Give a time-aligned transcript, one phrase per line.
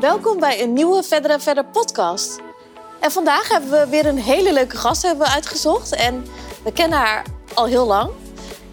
[0.00, 2.38] Welkom bij een nieuwe Verder en Verder podcast.
[3.00, 5.94] En vandaag hebben we weer een hele leuke gast hebben we uitgezocht.
[5.94, 6.26] En
[6.64, 7.24] we kennen haar
[7.54, 8.10] al heel lang.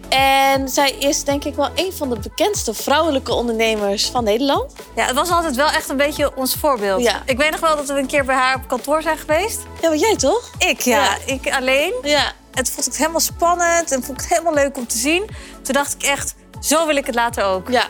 [0.08, 4.72] En zij is denk ik wel een van de bekendste vrouwelijke ondernemers van Nederland.
[4.94, 7.02] Ja, het was altijd wel echt een beetje ons voorbeeld.
[7.02, 7.22] Ja.
[7.24, 9.60] Ik weet nog wel dat we een keer bij haar op kantoor zijn geweest.
[9.80, 10.50] Ja, maar jij toch?
[10.58, 11.02] Ik, ja.
[11.04, 11.16] Ja.
[11.26, 11.94] Ik alleen.
[12.02, 12.32] Ja.
[12.54, 15.24] Het vond ik helemaal spannend en vond ik het helemaal leuk om te zien.
[15.62, 17.68] Toen dacht ik echt, zo wil ik het later ook.
[17.68, 17.86] Ja.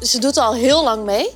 [0.00, 1.30] Ze doet al heel lang mee.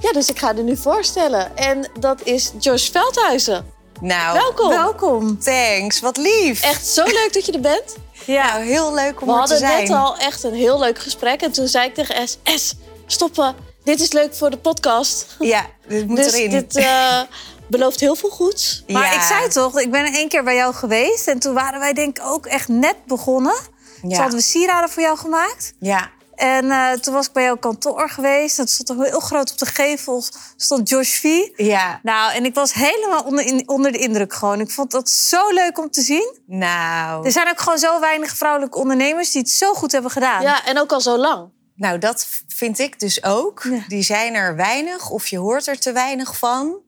[0.00, 1.56] Ja, dus ik ga haar nu voorstellen.
[1.56, 3.66] En dat is Joyce Veldhuizen.
[4.00, 4.68] Nou, Welkom.
[4.68, 5.38] Welkom.
[5.38, 6.00] thanks.
[6.00, 6.62] Wat lief.
[6.62, 7.96] Echt zo leuk dat je er bent.
[8.24, 8.52] Ja.
[8.52, 9.80] Nou, heel leuk om We er te hadden zijn.
[9.88, 11.40] net al echt een heel leuk gesprek.
[11.42, 12.74] En toen zei ik tegen S, S,
[13.06, 13.54] stoppen.
[13.84, 15.26] Dit is leuk voor de podcast.
[15.38, 16.50] Ja, dit moet dus erin.
[16.50, 17.20] dit eh,
[17.68, 18.84] belooft heel veel goeds.
[18.88, 19.14] Maar Ja.
[19.14, 21.26] ik zei toch, ik ben er één keer bij jou geweest.
[21.28, 23.56] En toen waren wij denk ik ook echt net begonnen.
[24.00, 24.20] Toen Ja.
[24.20, 25.72] hadden we sieraden voor jou gemaakt.
[25.80, 26.10] Ja,
[26.40, 28.56] En eh, toen was ik bij jouw kantoor geweest.
[28.56, 30.24] Dat stond er heel groot op de gevel.
[30.56, 31.24] Stond Josh V.
[31.56, 32.00] ja.
[32.02, 34.60] Nou, en ik was helemaal onder, in- onder de indruk gewoon.
[34.60, 36.38] Ik vond dat zo leuk om te zien.
[36.46, 40.42] Nou, Er zijn ook gewoon zo weinig vrouwelijke ondernemers die het zo goed hebben gedaan.
[40.42, 41.48] Ja, en ook al zo lang.
[41.74, 43.62] nou, dat vind ik dus ook.
[43.70, 43.84] Ja.
[43.88, 46.78] Die zijn er weinig of je hoort er te weinig van.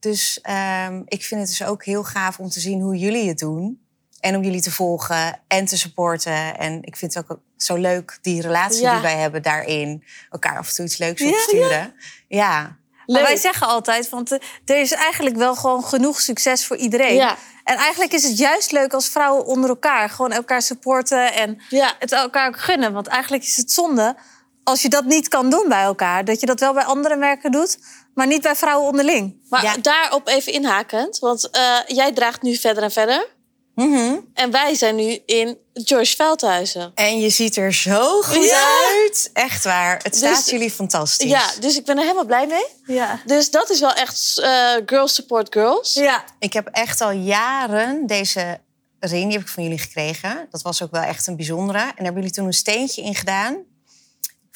[0.00, 3.38] Dus ehm, ik vind het dus ook heel gaaf om te zien hoe jullie het
[3.38, 3.83] doen.
[4.24, 6.58] En om jullie te volgen en te supporten.
[6.58, 8.92] En ik vind het ook zo leuk, die relatie Ja.
[8.92, 10.04] die wij hebben daarin.
[10.30, 11.94] Elkaar af en toe iets leuks Ja, opsturen.
[12.28, 12.60] Ja.
[12.60, 13.22] Maar Leuk.
[13.26, 17.14] wij zeggen altijd, want eh, er is eigenlijk wel gewoon genoeg succes voor iedereen.
[17.14, 17.36] Ja.
[17.64, 21.92] En eigenlijk is het juist leuk als vrouwen onder elkaar gewoon elkaar supporten en Ja.
[21.98, 22.92] het elkaar ook gunnen.
[22.92, 24.16] Want eigenlijk is het zonde
[24.62, 26.24] als je dat niet kan doen bij elkaar.
[26.24, 27.78] Dat je dat wel bij andere merken doet,
[28.14, 29.40] maar niet bij vrouwen onderling.
[29.48, 29.76] Maar Ja.
[29.76, 31.18] daarop even inhakend.
[31.18, 33.32] Want eh, jij draagt nu verder en verder.
[33.74, 34.14] Mhm.
[34.34, 36.92] En wij zijn nu in George Veldhuizen.
[36.94, 38.78] En je ziet er zo goed Ja.
[38.92, 39.30] uit.
[39.32, 40.00] Echt waar.
[40.02, 41.30] Het staat Dus- jullie fantastisch.
[41.30, 42.96] Ja, dus ik ben er helemaal blij mee.
[42.96, 43.20] Ja.
[43.26, 45.94] Dus dat is wel echt eh, Girls Support Girls.
[45.94, 46.24] Ja.
[46.38, 48.60] Ik heb echt al jaren deze
[49.00, 50.46] ring, die heb ik van jullie gekregen.
[50.50, 51.78] Dat was ook wel echt een bijzondere.
[51.78, 53.56] En daar hebben jullie toen een steentje in gedaan.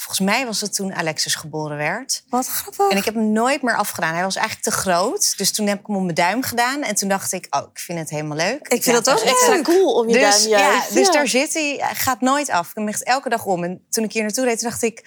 [0.09, 2.23] Volgens mij was het toen Alexis geboren werd.
[2.29, 2.89] Wat grappig.
[2.91, 4.15] En ik heb hem nooit meer afgedaan.
[4.15, 5.39] Hij was eigenlijk te groot.
[5.39, 6.83] Dus toen heb ik hem om mijn duim gedaan.
[6.83, 8.69] En toen dacht ik, oh, ik vind het helemaal leuk.
[8.69, 11.13] Ik vind dat ook Extra cool om je Dus, duim ja, dus Ja.
[11.13, 11.77] daar zit hij.
[11.81, 12.69] Hij gaat nooit af.
[12.69, 13.65] Ik hem echt elke dag om.
[13.65, 15.05] En toen ik hier naartoe reed, dacht ik...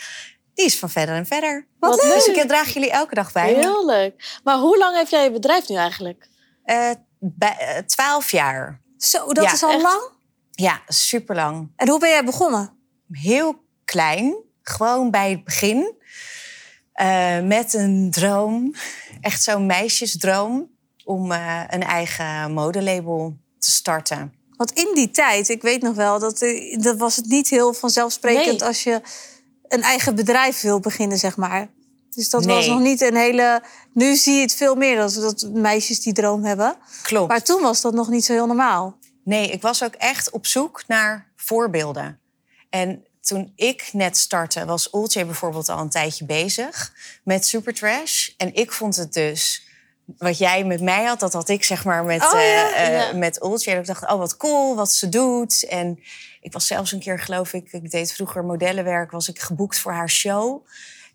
[0.54, 1.68] Die is van verder en verder.
[1.80, 2.36] Wat Dus leuk.
[2.36, 3.60] ik draag jullie elke dag bij me.
[3.60, 4.40] Heel leuk.
[4.44, 6.28] Maar hoe lang heb jij je bedrijf nu eigenlijk?
[6.64, 8.82] Eh, eh, 12 jaar.
[8.98, 9.82] Zo, dat Ja, is al echt.
[9.82, 10.02] lang.
[10.52, 11.72] Ja, super lang.
[11.76, 12.78] En hoe ben jij begonnen?
[13.12, 14.50] Heel klein.
[14.62, 15.94] Gewoon bij het begin.
[16.94, 18.76] Eh, met een droom.
[19.22, 20.70] Echt zo'n meisjesdroom.
[21.06, 24.34] Om eh, een eigen modelabel te starten.
[24.58, 27.74] Want in die tijd, ik weet nog wel, dat, eh, dat was het niet heel
[27.74, 28.68] vanzelfsprekend Nee.
[28.68, 29.02] als je
[29.68, 31.68] een eigen bedrijf wil beginnen, zeg maar.
[32.10, 33.64] Dus dat was nog niet een hele.
[33.94, 36.76] Nu zie je het veel meer dat, dat meisjes die droom hebben.
[37.04, 37.28] Klopt.
[37.28, 38.98] Maar toen was dat nog niet zo heel normaal.
[39.24, 42.20] Nee, ik was ook echt op zoek naar voorbeelden.
[42.70, 46.94] En toen ik net startte, was Olcay bijvoorbeeld al een tijdje bezig
[47.24, 48.30] met Supertrash.
[48.38, 49.68] En ik vond het dus,
[50.18, 52.40] wat jij met mij had, dat had ik zeg maar met, Oh, ja.
[52.74, 53.18] eh, eh, Ja.
[53.18, 55.64] met ik dacht, oh wat cool, wat ze doet.
[55.68, 56.00] En
[56.42, 59.92] ik was zelfs een keer, geloof ik, ik deed vroeger modellenwerk, was ik geboekt voor
[59.94, 60.66] haar show.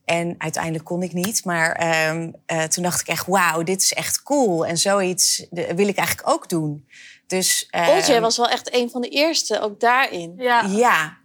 [0.05, 1.45] En uiteindelijk kon ik niet.
[1.45, 4.67] Maar ehm, eh, toen dacht ik echt, wauw, dit is echt cool.
[4.67, 6.89] En zoiets de- wil ik eigenlijk ook doen.
[7.27, 10.35] Dus, ehm, Olcay was wel echt een van de eerste, ook daarin.
[10.37, 11.17] ja, ja,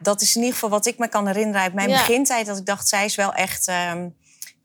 [0.00, 1.96] dat is in ieder geval wat ik me kan herinneren uit mijn Ja.
[1.98, 2.46] begintijd.
[2.46, 4.08] Dat ik dacht, zij is wel echt ehm,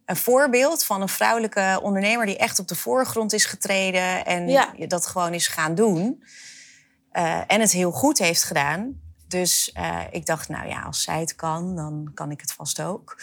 [0.05, 2.25] een voorbeeld van een vrouwelijke ondernemer...
[2.25, 4.73] die echt op de voorgrond is getreden en Ja.
[4.87, 6.23] dat gewoon is gaan doen.
[7.11, 8.99] Eh, en het heel goed heeft gedaan.
[9.27, 12.81] Dus eh, ik dacht, nou ja, als zij het kan, dan kan ik het vast
[12.81, 13.17] ook.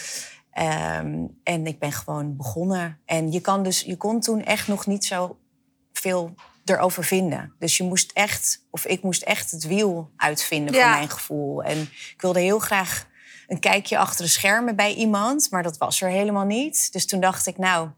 [0.50, 2.98] Ehm, en ik ben gewoon begonnen.
[3.04, 5.38] En je, kan dus, je kon toen echt nog niet zo
[5.92, 6.34] veel
[6.68, 7.52] erover vinden.
[7.58, 10.82] Dus je moest echt, of ik moest echt het wiel uitvinden Ja.
[10.82, 11.62] voor mijn gevoel.
[11.62, 13.06] En ik wilde heel graag
[13.46, 16.92] een kijkje achter de schermen bij iemand, maar dat was er helemaal niet.
[16.92, 17.88] Dus toen dacht ik, nou,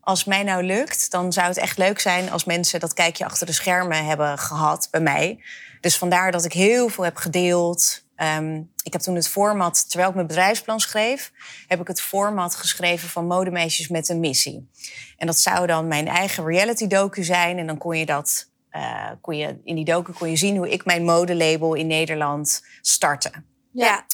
[0.00, 3.46] als mij nou lukt, dan zou het echt leuk zijn als mensen dat kijkje achter
[3.46, 5.42] de schermen hebben gehad bij mij.
[5.80, 8.01] Dus vandaar dat ik heel veel heb gedeeld.
[8.16, 11.32] Ehm, ik heb toen het format, terwijl ik mijn bedrijfsplan schreef,
[11.66, 14.70] heb ik het format geschreven van modemeisjes met een missie.
[15.16, 17.58] En dat zou dan mijn eigen reality docu zijn.
[17.58, 20.70] En dan kon je dat, eh, kon je, in die docu kon je zien hoe
[20.70, 23.30] ik mijn modelabel in Nederland startte.
[23.72, 24.06] Ja.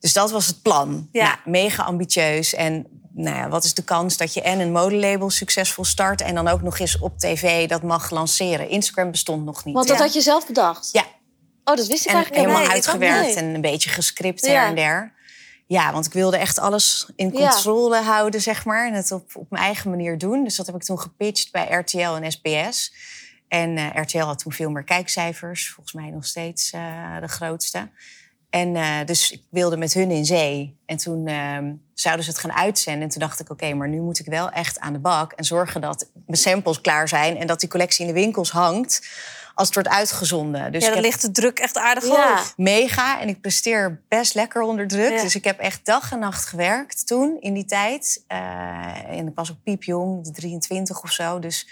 [0.00, 1.08] Dus dat was het plan.
[1.12, 1.24] Ja.
[1.24, 2.54] Nou, mega ambitieus.
[2.54, 6.20] En nou ja, wat is de kans dat je en een modelabel succesvol start...
[6.20, 8.68] en dan ook nog eens op tv dat mag lanceren?
[8.68, 9.74] Instagram bestond nog niet.
[9.74, 10.02] Want dat Ja.
[10.02, 10.88] had je zelf bedacht?
[10.92, 11.04] Ja,
[11.68, 12.66] Oh, dat wist ik en eigenlijk helemaal.
[12.66, 14.52] Nee, uitgewerkt en een beetje gescript Ja.
[14.52, 15.14] her en der.
[15.66, 17.48] Ja, want ik wilde echt alles in Ja.
[17.50, 18.86] controle houden, zeg maar.
[18.86, 20.44] En het op, op mijn eigen manier doen.
[20.44, 22.92] Dus dat heb ik toen gepitcht bij RTL en SBS.
[23.48, 25.70] En eh, RTL had toen veel meer kijkcijfers.
[25.70, 27.90] Volgens mij nog steeds eh, de grootste.
[28.50, 30.78] En eh, dus ik wilde met hun in zee.
[30.86, 33.02] En toen ehm, zouden ze het gaan uitzenden.
[33.02, 35.32] En toen dacht ik, oké, maar nu moet ik wel echt aan de bak...
[35.32, 37.36] en zorgen dat mijn samples klaar zijn...
[37.36, 39.08] en dat die collectie in de winkels hangt
[39.56, 40.72] als het wordt uitgezonden.
[40.72, 42.36] Dus ja, ik heb dan ligt de druk echt aardig Ja.
[42.36, 42.52] hoog.
[42.56, 43.20] mega.
[43.20, 45.10] En ik presteer best lekker onder druk.
[45.12, 45.22] Ja.
[45.22, 48.24] Dus ik heb echt dag en nacht gewerkt toen, in die tijd.
[48.26, 48.38] Eh,
[49.08, 51.38] en ik was ook piepjong, 23 of zo.
[51.38, 51.66] Dus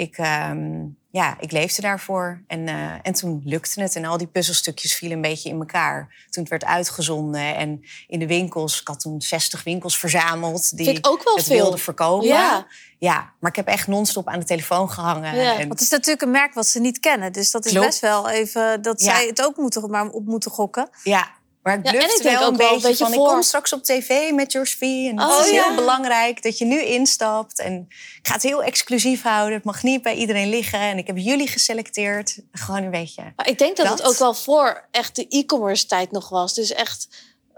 [0.00, 2.42] ik, ehm, ja, ik leefde daarvoor.
[2.46, 3.96] En, eh, en toen lukte het.
[3.96, 6.14] En al die puzzelstukjes vielen een beetje in elkaar.
[6.30, 7.56] Toen het werd uitgezonden.
[7.56, 10.76] En in de winkels, ik had toen 60 winkels verzameld...
[10.76, 11.56] die Vind ik ook wel het veel.
[11.56, 12.26] wilden verkopen.
[12.28, 12.66] Ja.
[12.98, 15.34] Ja, maar ik heb echt non-stop aan de telefoon gehangen.
[15.36, 15.50] Ja.
[15.52, 17.32] En, Want het is natuurlijk een merk wat ze niet kennen.
[17.32, 17.86] Dus dat is Klopt.
[17.86, 19.14] best wel even dat Ja.
[19.14, 20.88] zij het ook moeten, maar op moeten gokken.
[21.02, 21.30] Ja,
[21.62, 23.12] maar ik Ja, en blufte ik denk wel ook een beetje, beetje van...
[23.12, 24.80] voor- ik kom straks op tv met George V.
[24.80, 25.74] En het Oh, is heel ja.
[25.74, 27.58] belangrijk dat je nu instapt.
[27.58, 29.54] En ik ga het heel exclusief houden.
[29.54, 30.80] Het mag niet bij iedereen liggen.
[30.80, 32.38] En ik heb jullie geselecteerd.
[32.52, 33.32] Gewoon een beetje...
[33.36, 36.54] Maar ik denk dat, het ook wel voor echt de e-commerce tijd nog was.
[36.54, 37.08] Dus echt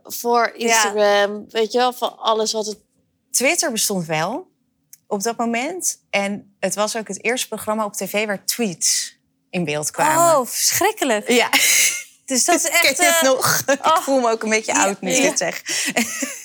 [0.02, 2.78] voor Instagram, weet je wel, voor alles wat het...
[3.30, 4.50] Twitter bestond wel
[5.06, 6.02] op dat moment.
[6.10, 9.16] En het was ook het eerste programma op tv waar tweets
[9.50, 10.38] in beeld kwamen.
[10.38, 11.28] Oh, verschrikkelijk.
[11.28, 11.48] Ja,
[12.32, 12.96] Dus dat is Ken echt...
[12.96, 13.62] je het eh, nog?
[13.66, 15.22] ik voel me ook een beetje oud nu ik Ja.
[15.22, 15.62] dit zeg.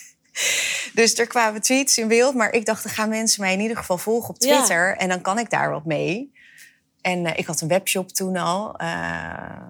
[0.94, 2.36] dus er kwamen tweets in beeld.
[2.36, 4.56] Maar ik dacht, dan gaan mensen mij in ieder geval volgen op Ja.
[4.56, 4.98] Twitter.
[4.98, 6.34] En dan kan ik daar wat mee.
[7.02, 8.76] En eh, ik had een webshop toen al.
[8.76, 9.66] eh,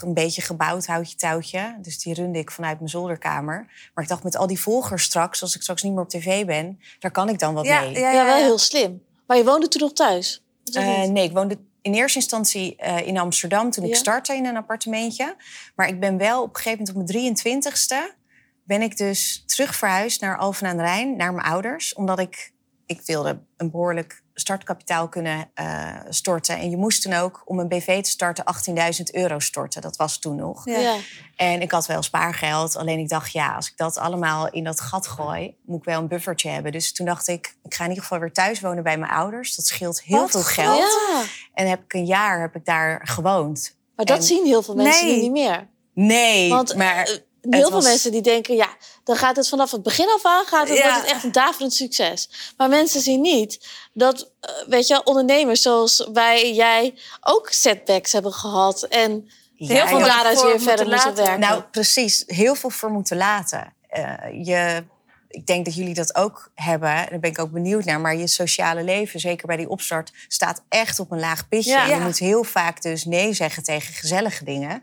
[0.00, 1.78] een beetje gebouwd, houtje touwtje.
[1.82, 3.66] Dus die runde ik vanuit mijn zolderkamer.
[3.94, 5.42] Maar ik dacht, met al die volgers straks...
[5.42, 6.80] als ik straks niet meer op tv ben...
[6.98, 7.98] daar kan ik dan wat ja, mee.
[7.98, 9.02] ja, Ja, wel heel slim.
[9.26, 10.42] Maar je woonde toen nog thuis?
[10.72, 14.56] Eh, nee, ik woonde in eerste instantie eh, in Amsterdam toen ik startte in een
[14.56, 15.36] appartementje.
[15.74, 18.16] Maar ik ben wel op een gegeven moment op mijn 23ste...
[18.64, 21.94] ben ik dus terug verhuisd naar Alphen aan de Rijn, naar mijn ouders.
[21.94, 22.52] Omdat ik,
[22.86, 26.58] ik wilde een behoorlijk startkapitaal kunnen eh, storten.
[26.58, 28.44] En je moest toen ook, om een BV te starten,
[28.98, 29.82] 18.000 euro storten.
[29.82, 30.64] Dat was toen nog.
[30.64, 30.78] Ja.
[30.78, 30.96] ja.
[31.36, 32.76] En ik had wel spaargeld.
[32.76, 35.56] Alleen ik dacht, ja, als ik dat allemaal in dat gat gooi...
[35.64, 36.72] moet ik wel een buffertje hebben.
[36.72, 39.56] Dus toen dacht ik, ik ga in ieder geval weer thuis wonen bij mijn ouders.
[39.56, 40.78] Dat scheelt heel Wat veel geld.
[40.78, 41.22] Ja.
[41.54, 43.76] En heb ik een jaar heb ik daar gewoond.
[43.96, 45.16] Maar dat En- zien heel veel mensen Nee.
[45.16, 45.68] nu niet meer.
[45.94, 47.18] Nee, Want maar
[47.50, 48.68] heel veel mensen die denken, ja,
[49.04, 50.84] dan gaat het vanaf het begin af aan, gaat het, Ja.
[50.90, 52.28] wordt het echt een daverend succes.
[52.56, 58.32] Maar mensen zien niet dat, eh, weet je, ondernemers zoals wij, jij, ook setbacks hebben
[58.32, 58.82] gehad.
[58.82, 61.14] En Ja, heel veel daaruit weer verder moeten laten.
[61.24, 61.40] werken.
[61.40, 62.24] Nou, precies.
[62.26, 63.74] Heel veel voor moeten laten.
[63.88, 64.14] Eh,
[64.44, 64.84] je,
[65.28, 66.90] ik denk dat jullie dat ook hebben.
[66.90, 68.00] En Daar ben ik ook benieuwd naar.
[68.00, 71.70] Maar je sociale leven, zeker bij die opstart, staat echt op een laag pitje.
[71.70, 71.84] Ja.
[71.84, 74.82] En je moet heel vaak dus nee zeggen tegen gezellige dingen.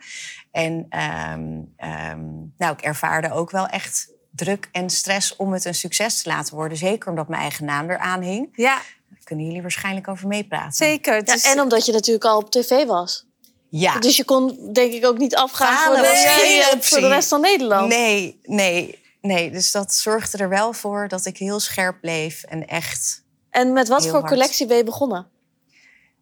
[0.51, 2.25] En ehm, ehm,
[2.57, 6.55] nou, ik ervaarde ook wel echt druk en stress om het een succes te laten
[6.55, 6.77] worden.
[6.77, 8.49] Zeker omdat mijn eigen naam eraan hing.
[8.51, 8.75] Ja,
[9.09, 10.71] Daar kunnen jullie waarschijnlijk over meepraten.
[10.73, 11.21] zeker.
[11.25, 13.27] Ja, is- en omdat je natuurlijk al op tv was.
[13.69, 13.99] Ja.
[13.99, 17.87] Dus je kon denk ik ook niet afgaan voor de, voor de rest van Nederland.
[17.89, 19.51] Nee, nee, nee.
[19.51, 23.23] Dus dat zorgde er wel voor dat ik heel scherp bleef en echt.
[23.49, 24.27] En met wat voor hard.
[24.31, 25.27] collectie ben je begonnen?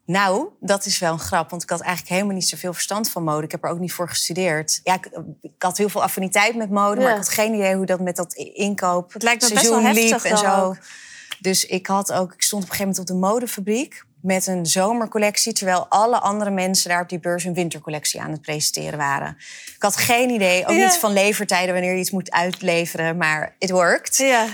[0.08, 3.24] Nou, dat is wel een grap, want ik had eigenlijk helemaal niet zoveel verstand van
[3.24, 3.44] mode.
[3.46, 4.80] Ik heb er ook niet voor gestudeerd.
[4.84, 5.10] Ja, ik,
[5.42, 8.16] ik had heel veel affiniteit met mode, maar ik had geen idee hoe dat met
[8.16, 9.14] dat inkoop.
[9.14, 10.62] Het lijkt me best wel seizoen heftig liep en zo.
[10.64, 10.78] ook.
[11.40, 14.66] Dus ik had ook, ik stond op een gegeven moment op de modefabriek met een
[14.66, 19.38] zomercollectie, terwijl alle andere mensen daar op die beurs een wintercollectie aan het presenteren waren.
[19.76, 20.84] Ik had geen idee, ook Ja.
[20.86, 24.18] niet van levertijden wanneer je iets moet uitleveren, maar it worked.
[24.18, 24.46] Ja,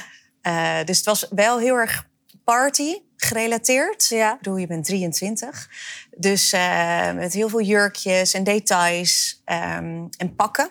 [0.41, 2.07] Eh, dus het was wel heel erg
[2.43, 2.93] party
[3.24, 4.08] gerelateerd.
[4.08, 4.32] ja.
[4.32, 5.70] Ik bedoel, je bent 23.
[6.18, 10.70] Dus eh, met heel veel jurkjes en details ehm, en pakken.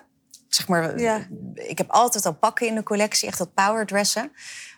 [0.48, 1.26] Zeg maar, Ja.
[1.54, 4.32] ik heb altijd al pakken in de collectie, echt dat powerdressen.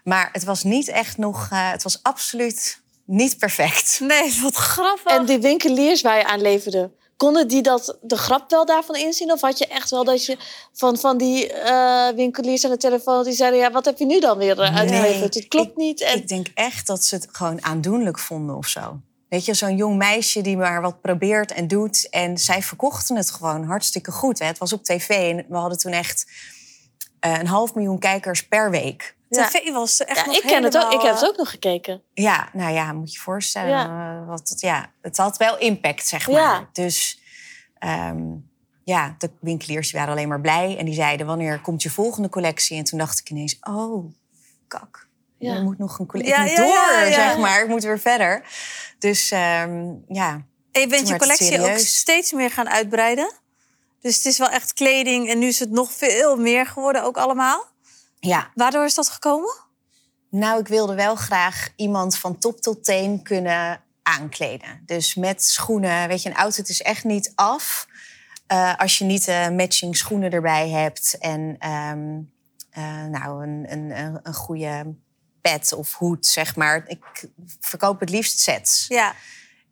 [0.05, 4.01] Maar het was niet echt nog, eh, het was absoluut niet perfect.
[4.01, 5.05] Nee, wat grappig.
[5.13, 6.91] En die winkeliers waar je aan leverde,
[7.25, 9.33] konden die dat, de grap wel daarvan inzien?
[9.33, 10.37] Of had je echt wel dat je
[10.73, 13.25] van, van die eh, winkeliers aan de telefoon...
[13.25, 15.35] die zeiden, ja, wat heb je nu dan weer eh, uitgeleverd?
[15.35, 16.01] Het klopt ik- niet.
[16.01, 19.01] En, Ik denk echt dat ze het gewoon aandoenlijk vonden of zo.
[19.29, 22.09] Weet je, zo'n jong meisje die maar wat probeert en doet.
[22.11, 24.39] En zij verkochten het gewoon hartstikke goed.
[24.39, 24.47] Hè.
[24.47, 26.27] Het was op tv en we hadden toen echt
[27.21, 29.15] eh, een half miljoen kijkers per week.
[29.35, 32.03] TV was echt ja, nog ik, ken het ook, ik heb het ook nog gekeken.
[32.15, 33.69] Ja, nou ja, moet je je voorstellen.
[33.71, 34.19] Ja.
[34.21, 36.37] eh, wat, het- ja, het had wel impact, zeg maar.
[36.41, 36.69] Ja.
[36.73, 37.21] Dus
[37.79, 38.23] ehm,
[38.85, 40.77] ja, de winkeliers waren alleen maar blij.
[40.79, 42.79] En die zeiden, wanneer komt je volgende collectie?
[42.79, 44.13] En toen dacht ik ineens, oh,
[44.69, 45.09] kak.
[45.39, 45.55] Ja.
[45.55, 46.35] Er moet nog een collectie.
[46.35, 47.13] Ik moet door, ja, ja.
[47.13, 47.63] zeg maar.
[47.63, 48.43] Ik moet weer verder.
[48.99, 53.33] Dus ehm, ja, En je bent je collectie ook steeds meer gaan uitbreiden.
[54.01, 57.17] Dus het is wel echt kleding en nu is het nog veel meer geworden ook
[57.17, 57.65] allemaal.
[58.25, 59.55] Ja, Waardoor is dat gekomen?
[60.31, 64.83] nou, ik wilde wel graag iemand van top tot teen kunnen aankleden.
[64.87, 67.87] Dus met schoenen, weet je, een outfit is echt niet af
[68.47, 72.21] eh, als je niet eh, matching schoenen erbij hebt en ehm,
[72.71, 74.95] eh, nou een, een, een, een goede
[75.41, 76.85] pet of hoed, zeg maar.
[76.87, 77.29] Ik
[77.61, 78.85] verkoop het liefst sets.
[78.89, 79.15] Ja.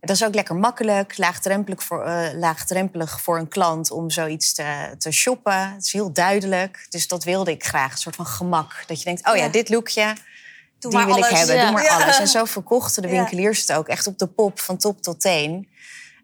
[0.06, 4.94] Dat is ook lekker makkelijk, laagdrempelig voor, eh, laagdrempelig voor een klant om zoiets te,
[4.98, 5.72] te shoppen.
[5.72, 6.86] Het is heel duidelijk.
[6.88, 8.84] Dus dat wilde ik graag, een soort van gemak.
[8.86, 9.48] Dat je denkt, oh ja, Ja.
[9.50, 10.14] dit lookje,
[10.78, 11.30] Doe die wil alles.
[11.30, 11.56] ik hebben.
[11.56, 11.62] Ja.
[11.64, 12.02] Doe maar Ja.
[12.02, 12.18] alles.
[12.18, 15.68] En zo verkochten de winkeliers het ook echt op de pop van top tot teen.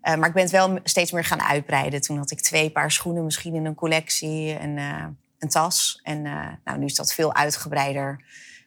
[0.01, 2.01] Eh, maar ik ben het wel steeds meer gaan uitbreiden.
[2.01, 5.05] Toen had ik twee paar schoenen misschien in een collectie en eh,
[5.39, 6.01] een tas.
[6.03, 6.23] En
[6.65, 8.25] nou, nu is dat veel uitgebreider.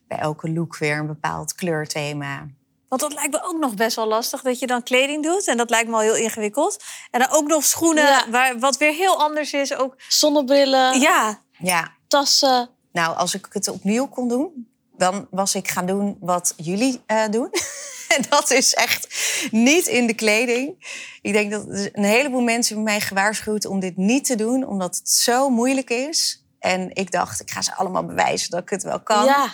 [0.07, 2.47] Bij elke look weer een bepaald kleurthema.
[2.91, 5.47] Want dat lijkt me ook nog best wel lastig dat je dan kleding doet.
[5.47, 6.83] En dat lijkt me al heel ingewikkeld.
[7.11, 8.29] En dan ook nog schoenen, Ja.
[8.29, 9.75] waar, wat weer heel anders is.
[9.75, 12.69] Ook, Zonnebrillen, ja, Ja, tassen.
[12.91, 14.67] Nou, als ik het opnieuw kon doen,
[14.97, 17.49] dan was ik gaan doen wat jullie eh, doen.
[18.15, 19.07] en dat is echt
[19.51, 20.89] niet in de kleding.
[21.21, 24.95] Ik denk dat een heleboel mensen hebben mij gewaarschuwd om dit niet te doen, omdat
[24.95, 26.45] het zo moeilijk is.
[26.59, 29.25] En ik dacht, ik ga ze allemaal bewijzen dat ik het wel kan.
[29.25, 29.53] Ja,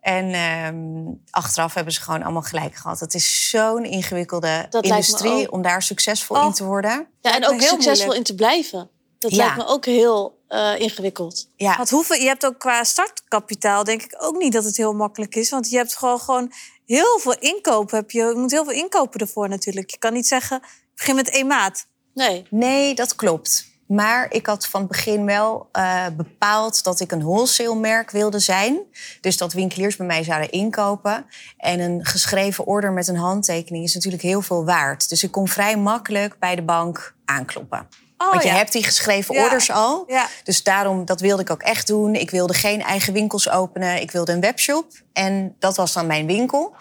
[0.00, 3.00] En ehm, achteraf hebben ze gewoon allemaal gelijk gehad.
[3.00, 5.52] Het is zo'n ingewikkelde Dat industrie ook.
[5.52, 6.44] om daar succesvol Oh.
[6.44, 7.08] in te worden.
[7.20, 8.16] ja en ook heel succesvol moeilijk.
[8.16, 8.90] in te blijven.
[9.18, 9.36] Dat Ja.
[9.36, 11.48] lijkt me ook heel eh, ingewikkeld.
[11.56, 14.92] Ja, want hoeveel, je hebt ook qua startkapitaal denk ik ook niet dat het heel
[14.92, 15.50] makkelijk is.
[15.50, 16.52] Want je hebt gewoon, gewoon
[16.86, 17.90] heel veel inkoop.
[17.90, 18.22] Heb je.
[18.22, 19.90] je moet heel veel inkopen ervoor natuurlijk.
[19.90, 21.86] Je kan niet zeggen, ik begin met één maat.
[22.14, 22.46] Nee.
[22.50, 23.68] Nee, dat klopt.
[23.90, 28.38] Maar ik had van het begin wel eh, bepaald dat ik een wholesale merk wilde
[28.38, 28.78] zijn.
[29.20, 31.26] Dus dat winkeliers bij mij zouden inkopen.
[31.56, 35.08] En een geschreven order met een handtekening is natuurlijk heel veel waard.
[35.08, 37.88] Dus ik kon vrij makkelijk bij de bank aankloppen.
[38.18, 38.54] Oh, Want je ja.
[38.54, 39.44] hebt die geschreven Ja.
[39.44, 40.04] orders al.
[40.06, 40.26] Ja.
[40.44, 42.14] Dus daarom, dat wilde ik ook echt doen.
[42.14, 44.00] Ik wilde geen eigen winkels openen.
[44.00, 44.86] Ik wilde een webshop.
[45.12, 46.74] En dat was dan mijn winkel.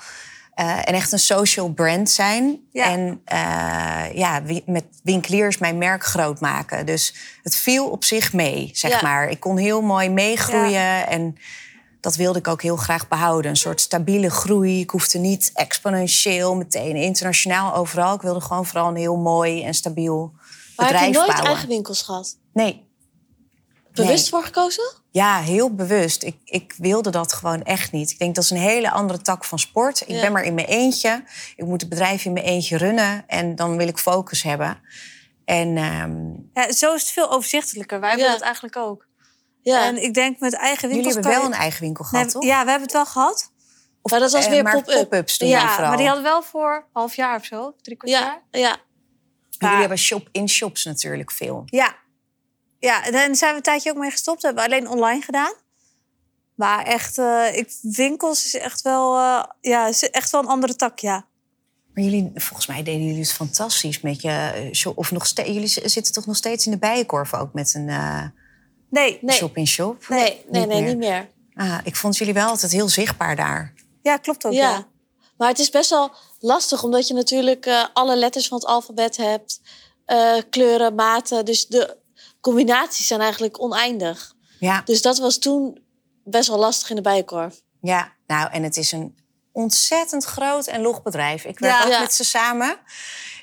[0.59, 2.59] Eh, en echt een social brand zijn.
[2.71, 2.85] Ja.
[2.85, 6.85] En eh, ja, met winkeliers mijn merk groot maken.
[6.85, 8.99] Dus het viel op zich mee, zeg Ja.
[9.01, 9.29] maar.
[9.29, 11.07] Ik kon heel mooi meegroeien.
[11.07, 11.35] En
[12.01, 13.51] dat wilde ik ook heel graag behouden.
[13.51, 14.79] Een soort stabiele groei.
[14.79, 18.15] Ik hoefde niet exponentieel meteen internationaal overal.
[18.15, 20.31] Ik wilde gewoon vooral een heel mooi en stabiel
[20.75, 21.47] Maar heb je bedrijf nooit bouwen.
[21.49, 22.37] eigen winkels gehad?
[22.53, 22.87] Nee,
[23.91, 24.29] Bewust Nee.
[24.29, 24.91] voor gekozen?
[25.11, 26.23] Ja, heel bewust.
[26.23, 28.11] Ik, ik wilde dat gewoon echt niet.
[28.11, 30.01] Ik denk dat is een hele andere tak van sport.
[30.01, 30.21] Ik Ja.
[30.21, 31.23] ben maar in mijn eentje.
[31.55, 33.23] Ik moet het bedrijf in mijn eentje runnen.
[33.27, 34.79] En dan wil ik focus hebben.
[35.45, 36.21] En ehm,
[36.53, 37.99] Ja, zo is het veel overzichtelijker.
[37.99, 38.33] Wij hebben Ja.
[38.33, 39.07] dat eigenlijk ook.
[39.61, 39.83] Ja.
[39.85, 42.31] En ik denk met eigen jullie winkels hebben wel je- een eigen winkel Nee, gehad,
[42.33, 42.43] toch?
[42.43, 43.51] Ja, we hebben het wel gehad.
[44.01, 44.95] maar dat was Eh, weer maar pop-up.
[45.09, 45.87] pop-ups doen Ja, vooral.
[45.87, 47.75] Maar die hadden wel voor een half jaar of zo.
[47.81, 48.41] Drie kwart Ja, jaar.
[48.61, 48.77] ja.
[49.57, 51.63] Jullie hebben shop-in-shops natuurlijk veel.
[51.65, 51.95] Ja.
[52.79, 54.41] Ja, en daar zijn we een tijdje ook mee gestopt.
[54.41, 55.53] We hebben alleen online gedaan.
[56.55, 60.75] Maar echt, eh, ik, winkels is echt wel, eh, ja, is echt wel een andere
[60.75, 61.25] tak, ja.
[61.93, 64.97] Maar jullie, volgens mij deden jullie het fantastisch met je eh, shop.
[64.97, 68.23] Of nog steeds, jullie zitten toch nog steeds in de bijenkorf ook met een eh,
[68.89, 69.35] Nee, Nee.
[69.35, 70.05] shop-in-shop?
[70.09, 70.89] Nee, nee, niet nee, meer.
[70.89, 71.29] niet meer.
[71.53, 73.73] Ah, ik vond jullie wel altijd heel zichtbaar daar.
[74.01, 74.69] ja, klopt ook, ja.
[74.71, 74.87] Ja.
[75.37, 79.17] Maar het is best wel lastig, omdat je natuurlijk eh, alle letters van het alfabet
[79.17, 79.61] hebt.
[80.05, 81.45] eh, kleuren, maten.
[81.45, 81.97] Dus de
[82.41, 84.33] combinaties zijn eigenlijk oneindig.
[84.59, 84.81] Ja.
[84.85, 85.79] Dus dat was toen
[86.23, 87.61] best wel lastig in de bijenkorf.
[87.81, 89.15] Ja, nou, en het is een
[89.51, 91.45] ontzettend groot en log bedrijf.
[91.45, 91.83] Ik werk Ja.
[91.85, 91.99] ook Ja.
[92.01, 92.77] met ze samen.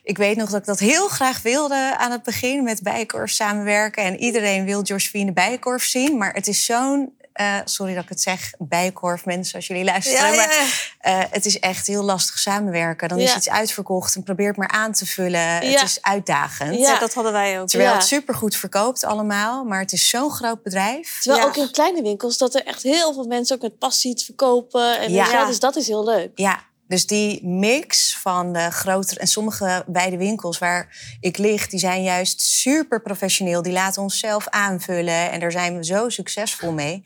[0.02, 4.02] Ik weet nog dat ik dat heel graag wilde aan het begin met Bijenkorf samenwerken.
[4.04, 6.16] En iedereen wil Josephine Bijenkorf zien.
[6.16, 10.20] Maar het is zo'n, eh, sorry dat ik het zeg, Bijenkorf mensen als jullie luisteren.
[10.20, 10.64] Ja, ja, Maar ja.
[10.98, 13.08] eh, het is echt heel lastig samenwerken.
[13.08, 15.40] Dan is iets uitverkocht en probeer het maar aan te vullen.
[15.40, 15.60] Ja.
[15.60, 16.78] Het is uitdagend.
[16.78, 16.98] Ja.
[16.98, 17.68] Dat hadden wij ook.
[17.68, 17.96] Terwijl Ja.
[17.96, 19.64] het supergoed verkoopt allemaal.
[19.64, 21.18] Maar het is zo'n groot bedrijf.
[21.22, 21.48] Terwijl Ja.
[21.48, 24.98] ook in kleine winkels dat er echt heel veel mensen ook met passie het verkopen.
[25.00, 25.30] En Ja.
[25.30, 25.44] ja.
[25.46, 26.30] dus dat is heel leuk.
[26.34, 29.20] Ja, dus die mix van de grotere...
[29.20, 31.66] En sommige bij de winkels waar ik lig...
[31.66, 33.62] die zijn juist super professioneel.
[33.62, 35.30] Die laten ons zelf aanvullen.
[35.30, 37.02] En daar zijn we zo succesvol mee.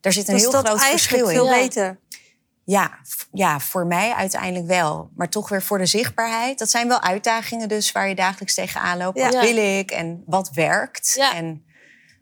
[0.00, 1.34] Daar zit een Dus heel dat groot verschil in.
[1.34, 1.54] veel Ja.
[1.54, 2.00] beter.
[2.64, 2.98] Ja,
[3.32, 5.10] ja, voor mij uiteindelijk wel.
[5.14, 6.58] Maar toch weer voor de zichtbaarheid.
[6.58, 9.18] Dat zijn wel uitdagingen dus waar je dagelijks tegenaan loopt.
[9.18, 9.30] Ja.
[9.30, 11.12] Wat wil ik en wat werkt?
[11.16, 11.34] Ja.
[11.34, 11.64] En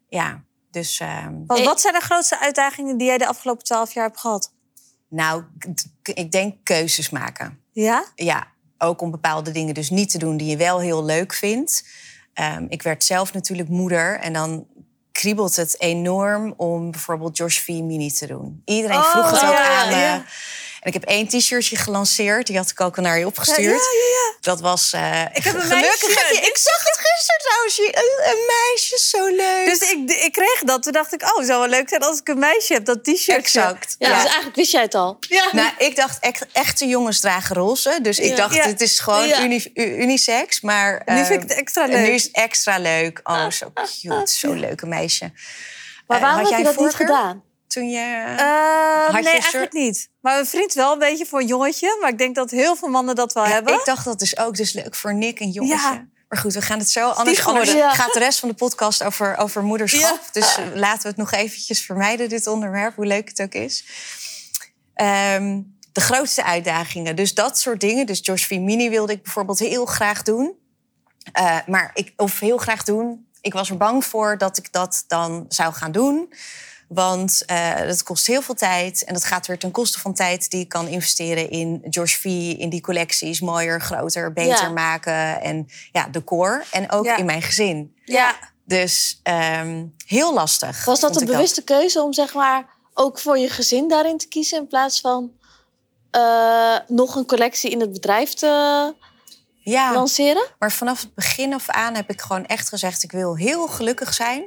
[0.09, 0.99] ja, dus...
[1.01, 4.21] ehm, Want Eh, wat zijn de grootste uitdagingen die jij de afgelopen twaalf jaar hebt
[4.21, 4.53] gehad?
[5.09, 5.43] Nou,
[6.03, 7.59] ik denk keuzes maken.
[7.73, 8.05] Ja?
[8.15, 8.47] ja,
[8.79, 11.85] ook om bepaalde dingen dus niet te doen die je wel heel leuk vindt.
[12.35, 14.67] Ehm, ik werd zelf natuurlijk moeder en dan
[15.13, 18.63] kriebelt het enorm om bijvoorbeeld Josh V Mini te doen.
[18.65, 19.95] Iedereen Oh, vroeg het ook ja, aan me.
[19.95, 20.25] ja.
[20.81, 22.47] En ik heb één t-shirtje gelanceerd.
[22.47, 23.59] Die had ik ook al naar je Ja, opgestuurd.
[23.67, 24.37] ja, ja.
[24.41, 24.93] Dat was...
[24.93, 26.47] eh, Ik heb een gelukkig meisje.
[26.47, 27.79] ik zag het gisteren trouwens.
[27.79, 29.65] Een, een meisje, zo leuk.
[29.67, 30.83] Dus ik, ik kreeg dat.
[30.83, 32.85] Toen dacht ik, oh, het zou wel leuk zijn als ik een meisje heb.
[32.85, 33.39] Dat t-shirt.
[33.39, 33.95] exact.
[33.99, 35.17] Ja, Dus eigenlijk wist jij het al.
[35.21, 35.49] Ja.
[35.53, 37.99] Nou, ik dacht echt, echte jongens dragen roze.
[38.03, 38.37] Dus ik Ja.
[38.37, 38.67] dacht, Ja.
[38.67, 39.43] het is gewoon Ja.
[39.43, 40.61] uni- unisex.
[40.61, 42.07] Maar nu vind ik het extra en leuk.
[42.07, 43.21] nu is het extra leuk.
[43.23, 44.33] Oh, zo cute.
[44.33, 45.33] Zo'n leuke meisje.
[46.07, 47.43] Maar Eh, waarom had heb je jij dat niet gedaan?
[47.69, 48.35] Toen je...
[48.39, 50.09] Eh, Had je nee, eigenlijk niet.
[50.29, 51.97] Maar mijn vriend wel een beetje voor een jongetje.
[52.01, 53.75] Maar ik denk dat heel veel mannen dat wel Ja, hebben.
[53.75, 55.77] ik dacht dat is ook dus leuk voor Nick, een jongetje.
[55.77, 56.07] Ja.
[56.29, 57.09] Maar goed, we gaan het zo.
[57.09, 57.91] Anders, Ja.
[57.91, 60.21] gaat de rest van de podcast over, over moederschap.
[60.33, 63.85] Dus eh, laten we het nog eventjes vermijden, dit onderwerp, hoe leuk het ook is.
[64.95, 65.61] Ehm,
[65.93, 67.17] de grootste uitdagingen.
[67.17, 68.07] Dus dat soort dingen.
[68.07, 68.51] Dus Josh V.
[68.51, 70.59] Mini wilde ik bijvoorbeeld heel graag doen.
[71.33, 73.27] Eh, maar ik, of heel graag doen.
[73.41, 76.33] Ik was er bang voor dat ik dat dan zou gaan doen.
[76.89, 79.05] Want eh dat kost heel veel tijd.
[79.05, 82.25] En dat gaat weer ten koste van tijd die ik kan investeren in Josh V.
[82.59, 84.69] In die collecties mooier, groter, beter Ja.
[84.69, 85.41] maken.
[85.41, 86.65] En ja, decor.
[86.71, 87.17] En ook Ja.
[87.17, 87.95] in mijn gezin.
[88.05, 88.35] ja.
[88.65, 90.85] Dus ehm, heel lastig.
[90.85, 94.59] Was dat een bewuste keuze om zeg maar ook voor je gezin daarin te kiezen
[94.59, 95.33] in plaats van
[96.11, 98.95] eh, nog een collectie in het bedrijf te
[99.59, 99.93] Ja.
[99.93, 100.47] lanceren?
[100.59, 104.15] Maar vanaf het begin af aan heb ik gewoon echt gezegd: ik wil heel gelukkig
[104.15, 104.45] zijn.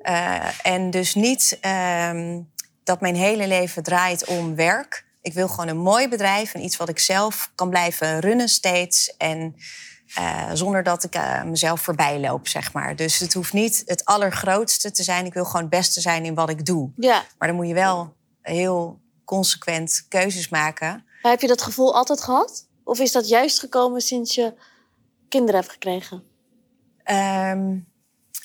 [0.00, 2.40] Eh, en dus niet ehm,
[2.84, 5.04] dat mijn hele leven draait om werk.
[5.22, 9.16] Ik wil gewoon een mooi bedrijf en iets wat ik zelf kan blijven runnen steeds.
[9.16, 9.54] En
[10.14, 12.96] eh, zonder dat ik eh, mezelf voorbij loop, zeg maar.
[12.96, 15.26] Dus het hoeft niet het allergrootste te zijn.
[15.26, 16.90] Ik wil gewoon het beste zijn in wat ik doe.
[16.96, 17.24] Ja.
[17.38, 21.04] Maar dan moet je wel heel consequent keuzes maken.
[21.22, 22.68] Maar heb je dat gevoel altijd gehad?
[22.84, 24.54] Of is dat juist gekomen sinds je
[25.28, 26.22] kinderen hebt gekregen?
[27.02, 27.78] Ehm,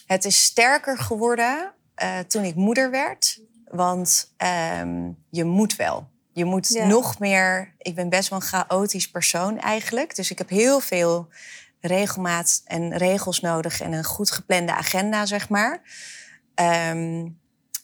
[0.05, 3.41] het is sterker geworden eh, toen ik moeder werd.
[3.65, 6.07] Want ehm, je moet wel.
[6.33, 6.85] Je moet Ja.
[6.85, 7.74] nog meer.
[7.77, 10.15] Ik ben best wel een chaotisch persoon eigenlijk.
[10.15, 11.27] Dus ik heb heel veel
[11.79, 15.81] regelmaat en regels nodig en een goed geplande agenda, zeg maar.
[16.55, 17.27] Ehm,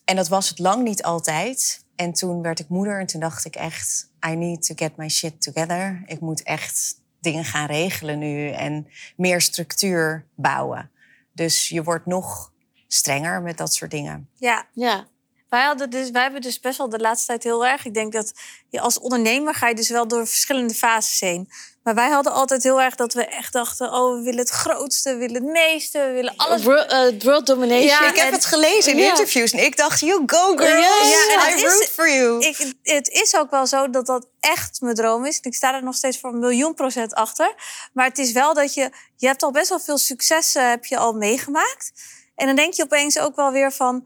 [0.06, 1.86] en dat was het lang niet altijd.
[1.96, 4.10] En toen werd ik moeder en toen dacht ik echt...
[4.28, 6.04] I need to get my shit together.
[6.06, 10.92] Ik moet echt dingen gaan regelen nu en meer structuur bouwen.
[11.34, 12.52] Dus je wordt nog
[12.88, 14.30] strenger met dat soort dingen.
[14.38, 14.66] ja.
[14.74, 15.10] Ja.
[15.50, 17.86] Wij, hadden dus, wij hebben dus best wel de laatste tijd heel erg.
[17.86, 18.34] Ik denk dat
[18.70, 21.50] je als ondernemer ga je dus wel door verschillende fases heen.
[21.84, 25.10] Maar wij hadden altijd heel erg dat we echt dachten: oh, we willen het grootste,
[25.12, 26.64] we willen het meeste, we willen alles.
[26.64, 27.86] World, eh, world domination.
[27.88, 30.78] Ja, ik heb en- het gelezen in interviews en ik dacht, you go girl, Ja,
[30.78, 32.40] ja, en het I is- root for you.
[32.40, 35.36] Ik, het is ook wel zo dat dat echt mijn droom is.
[35.40, 37.54] En Ik sta er nog steeds voor een miljoen procent achter.
[37.94, 38.90] Maar het is wel dat je...
[39.16, 41.92] Je hebt al best wel veel successen heb je al meegemaakt.
[42.36, 44.06] En dan denk je opeens ook wel weer van...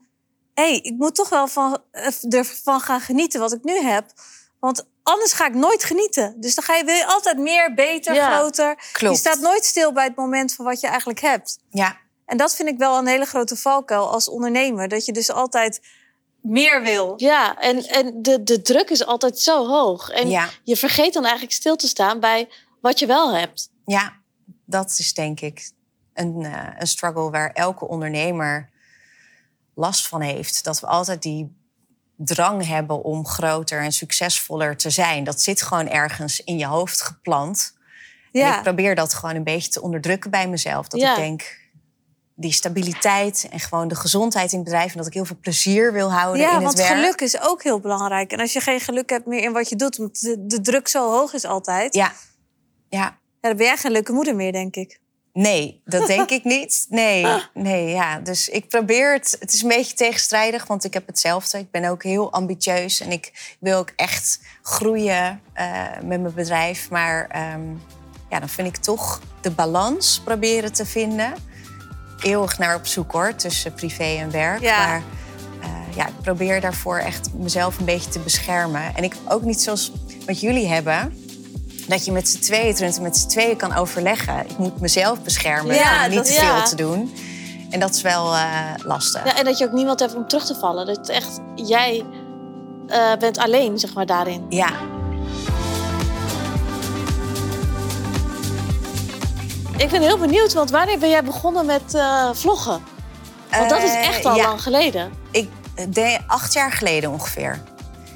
[0.54, 4.06] hé, hey, ik moet toch wel van, eh, ervan gaan genieten wat ik nu heb.
[4.60, 6.36] Want anders ga ik nooit genieten.
[6.40, 8.76] Dus dan ga je, wil je altijd meer, beter, Ja, groter.
[8.92, 9.14] klopt.
[9.14, 11.60] Je staat nooit stil bij het moment van wat je eigenlijk hebt.
[11.70, 14.88] Ja, En dat vind ik wel een hele grote valkuil als ondernemer.
[14.88, 15.82] Dat je dus altijd
[16.42, 17.14] meer wil.
[17.18, 20.10] Ja, en, en de, de druk is altijd zo hoog.
[20.10, 20.50] En Ja.
[20.64, 22.50] je vergeet dan eigenlijk stil te staan bij
[22.82, 23.70] wat je wel hebt.
[23.86, 24.14] ja,
[24.66, 25.72] dat is denk ik
[26.14, 28.70] een, eh, een struggle waar elke ondernemer
[29.76, 30.64] last van heeft.
[30.64, 31.56] Dat we altijd die
[32.18, 35.24] drang hebben om groter en succesvoller te zijn.
[35.24, 37.74] Dat zit gewoon ergens in je hoofd geplant.
[38.32, 38.56] En Ja.
[38.58, 40.88] ik probeer dat gewoon een beetje te onderdrukken bij mezelf.
[40.88, 41.10] Dat Ja.
[41.12, 41.64] ik denk,
[42.36, 44.92] die stabiliteit en gewoon de gezondheid in het bedrijf...
[44.92, 46.88] en dat ik heel veel plezier wil houden Ja, in het want werk.
[46.94, 48.32] geluk is ook heel belangrijk.
[48.32, 50.88] En als je geen geluk hebt meer in wat je doet, want de, de druk
[50.88, 52.14] zo hoog is altijd, ja.
[52.90, 55.00] Ja, ja, dan ben jij geen leuke moeder meer, denk ik.
[55.36, 56.86] Nee, dat denk ik niet.
[56.90, 58.20] Nee, nee, ja.
[58.20, 59.38] Dus ik probeer het...
[59.40, 61.58] Het is een beetje tegenstrijdig, want ik heb hetzelfde.
[61.58, 66.90] Ik ben ook heel ambitieus en ik wil ook echt groeien eh, met mijn bedrijf.
[66.90, 67.62] Maar ehm,
[68.30, 71.34] ja, dan vind ik toch de balans proberen te vinden...
[72.22, 74.62] eeuwig naar op zoek hoor, tussen privé en werk.
[74.62, 74.88] Ja.
[74.88, 75.04] Maar
[75.62, 78.96] eh, ja, ik probeer daarvoor echt mezelf een beetje te beschermen.
[78.96, 79.92] En ik ook niet zoals
[80.26, 81.25] wat jullie hebben...
[81.88, 84.40] dat je met z'n tweeën en met z'n tweeën kan overleggen.
[84.50, 87.14] Ik moet mezelf beschermen Ja, om niet dat- te veel te doen.
[87.70, 89.26] En dat is wel eh, lastig.
[89.26, 90.86] Ja, en dat je ook niemand hebt om terug te vallen.
[90.86, 92.06] Dat echt jij
[92.88, 94.46] eh, bent alleen, zeg maar, daarin.
[94.50, 94.70] Ja,
[99.78, 102.84] Ik ben heel benieuwd, want wanneer ben jij begonnen met eh, vloggen?
[103.52, 104.44] Want dat is echt al ja.
[104.48, 105.12] lang geleden.
[105.32, 105.50] ik
[105.90, 107.62] deed acht jaar geleden ongeveer.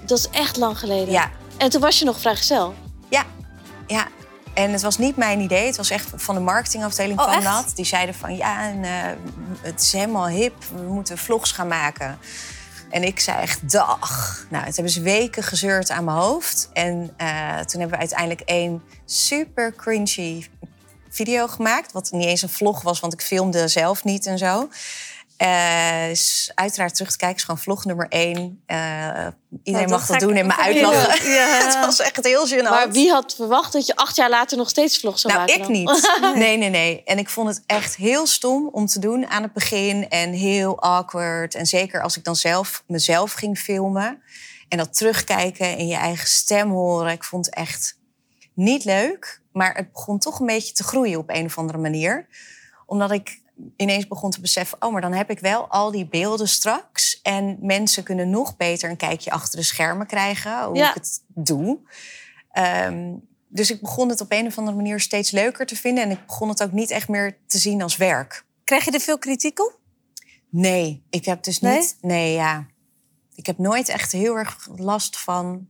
[0.05, 1.11] Dat is echt lang geleden.
[1.13, 2.73] Ja, En toen was je nog vrijgezel.
[3.89, 4.07] Ja.
[4.53, 5.65] En het was niet mijn idee.
[5.65, 7.43] Het was echt van de marketingafdeling Oh, van echt?
[7.43, 7.71] dat.
[7.75, 8.91] Die zeiden van ja, en, eh,
[9.61, 10.53] het is helemaal hip.
[10.75, 12.19] We moeten vlogs gaan maken.
[12.89, 14.37] En ik zei echt dag.
[14.49, 16.69] Nou, het hebben ze weken gezeurd aan mijn hoofd.
[16.73, 20.47] En eh, toen hebben we uiteindelijk één super cringy
[21.09, 21.91] video gemaakt.
[21.91, 24.69] Wat niet eens een vlog was, want ik filmde zelf niet en zo.
[25.41, 28.63] Uh, is uiteraard terug te kijken, is gewoon vlog nummer één.
[28.67, 29.27] Uh,
[29.63, 31.31] iedereen mag dat doen en me uitlachen.
[31.31, 31.63] Ja.
[31.65, 32.69] het was echt heel gênant.
[32.69, 35.71] Maar wie had verwacht dat je acht jaar later nog steeds vlog zou nou, maken?
[35.71, 36.11] Nou, ik niet.
[36.43, 37.03] Nee, nee, nee.
[37.03, 40.09] En ik vond het echt heel stom om te doen aan het begin.
[40.09, 41.55] En heel awkward.
[41.55, 44.21] En zeker als ik dan zelf mezelf ging filmen.
[44.67, 47.11] En dat terugkijken en je eigen stem horen.
[47.11, 47.97] Ik vond het echt
[48.53, 49.41] niet leuk.
[49.51, 52.27] Maar het begon toch een beetje te groeien op een of andere manier.
[52.85, 53.41] Omdat ik
[53.75, 57.21] ineens begon te beseffen: oh, maar dan heb ik wel al die beelden straks.
[57.21, 61.79] En mensen kunnen nog beter een kijkje achter de schermen krijgen hoe ik het doe.
[62.51, 63.13] Ehm,
[63.47, 66.03] dus ik begon het op een of andere manier steeds leuker te vinden.
[66.03, 68.45] En ik begon het ook niet echt meer te zien als werk.
[68.63, 69.79] Krijg je er veel kritiek op?
[70.49, 71.97] Nee, ik heb dus niet.
[72.01, 72.65] Nee, ja.
[73.35, 75.69] Ik heb nooit echt heel erg last van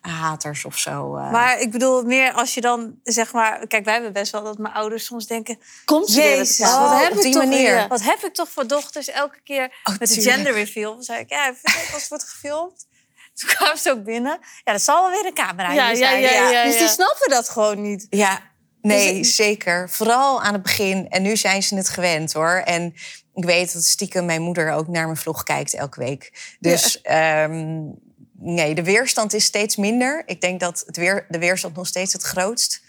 [0.00, 1.16] haters of zo.
[1.16, 1.30] Uh.
[1.30, 3.66] Maar ik bedoel, meer als je dan zeg maar.
[3.66, 5.58] Kijk, wij hebben best wel dat mijn ouders soms denken.
[5.84, 7.88] Komt ze Jezus, wat, oh, heb ik toch, manier.
[7.88, 10.94] wat heb ik toch voor dochters elke keer oh, met de gender reveal?
[10.94, 12.86] Dan zei ik, ja, vind als het wordt gefilmd.
[13.34, 14.38] Toen kwamen ze ook binnen.
[14.64, 17.30] Ja, dat zal wel weer een camera ja, ja, ja, ja, ja, Dus die snappen
[17.30, 18.06] dat gewoon niet.
[18.10, 18.40] Ja,
[18.80, 19.90] nee, dus, zeker.
[19.90, 21.08] Vooral aan het begin.
[21.08, 22.62] En nu zijn ze het gewend hoor.
[22.64, 22.94] En
[23.34, 26.56] ik weet dat stiekem mijn moeder ook naar mijn vlog kijkt elke week.
[26.60, 27.44] Dus ja.
[27.44, 28.05] um,
[28.38, 30.22] nee, de weerstand is steeds minder.
[30.26, 32.82] Ik denk dat het weer, de weerstand nog steeds het grootst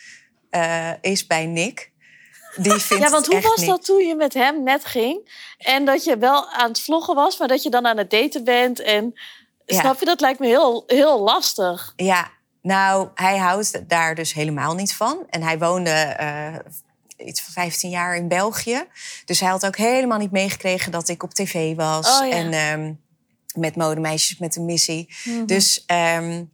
[0.52, 1.92] uh, is bij Nick.
[2.56, 5.46] Die vindt ja, want hoe was dat toen je met hem net ging?
[5.58, 8.44] En dat je wel aan het vloggen was, maar dat je dan aan het daten
[8.44, 8.80] bent.
[8.82, 9.14] En
[9.66, 9.80] ja.
[9.80, 11.94] snap je, dat lijkt me heel, heel lastig.
[11.96, 12.32] Ja,
[12.62, 15.26] nou, hij houdt daar dus helemaal niet van.
[15.30, 18.84] En hij woonde uh, iets van 15 jaar in België.
[19.26, 22.20] Dus hij had ook helemaal niet meegekregen dat ik op tv was.
[22.20, 22.34] Oh, ja.
[22.34, 23.00] En um,
[23.58, 25.14] met modemeisjes met een missie.
[25.24, 25.46] Mm -hmm.
[25.46, 26.52] Dus um,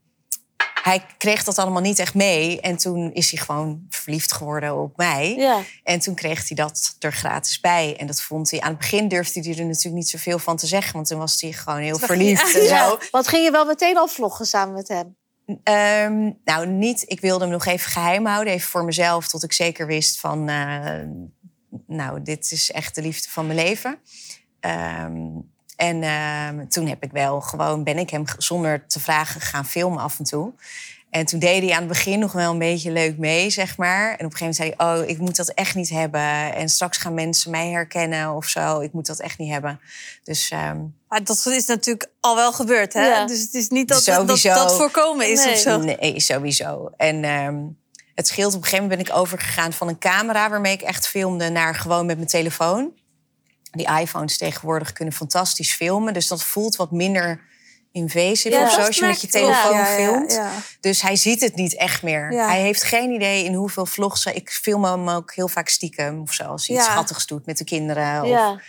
[0.83, 2.61] hij kreeg dat allemaal niet echt mee.
[2.61, 5.35] En toen is hij gewoon verliefd geworden op mij.
[5.35, 5.61] Ja.
[5.83, 7.95] En toen kreeg hij dat er gratis bij.
[7.97, 8.61] En dat vond hij...
[8.61, 10.93] Aan het begin durfde hij er natuurlijk niet zoveel van te zeggen.
[10.93, 12.89] Want toen was hij gewoon heel verliefd en ja.
[12.89, 12.97] zo.
[13.11, 15.15] Wat ging je wel meteen al vloggen samen met hem?
[15.45, 17.03] Um, nou, niet.
[17.07, 18.53] Ik wilde hem nog even geheim houden.
[18.53, 19.27] Even voor mezelf.
[19.27, 20.49] Tot ik zeker wist van...
[20.49, 21.01] Uh,
[21.87, 23.99] nou, dit is echt de liefde van mijn leven.
[25.05, 29.65] Um, en uh, toen heb ik wel gewoon, ben ik hem zonder te vragen gaan
[29.65, 30.53] filmen af en toe.
[31.13, 34.07] En toen deed hij aan het begin nog wel een beetje leuk mee, zeg maar.
[34.07, 36.55] En op een gegeven moment zei hij, oh, ik moet dat echt niet hebben.
[36.55, 38.79] En straks gaan mensen mij herkennen of zo.
[38.79, 39.79] Ik moet dat echt niet hebben.
[40.23, 40.51] Dus...
[40.51, 40.95] Um...
[41.07, 43.07] Maar dat is natuurlijk al wel gebeurd, hè?
[43.07, 43.25] Ja.
[43.25, 45.53] Dus het is niet dat dat, dat, dat voorkomen is nee.
[45.53, 45.77] of zo.
[45.77, 46.91] Nee, sowieso.
[46.97, 47.77] En um,
[48.15, 50.49] het scheelt, op een gegeven moment ben ik overgegaan van een camera...
[50.49, 52.91] waarmee ik echt filmde, naar gewoon met mijn telefoon.
[53.73, 56.13] Die iPhones tegenwoordig kunnen fantastisch filmen.
[56.13, 57.41] Dus dat voelt wat minder
[57.91, 60.31] invasive ja, of zo als je met je telefoon ja, filmt.
[60.31, 62.27] Ja, dus hij ziet het niet echt meer.
[62.29, 64.25] Hij heeft geen idee in hoeveel vlogs...
[64.25, 66.43] Ik film hem ook heel vaak stiekem of zo.
[66.43, 68.23] Als hij iets schattigs doet met de kinderen.
[68.23, 68.61] Of,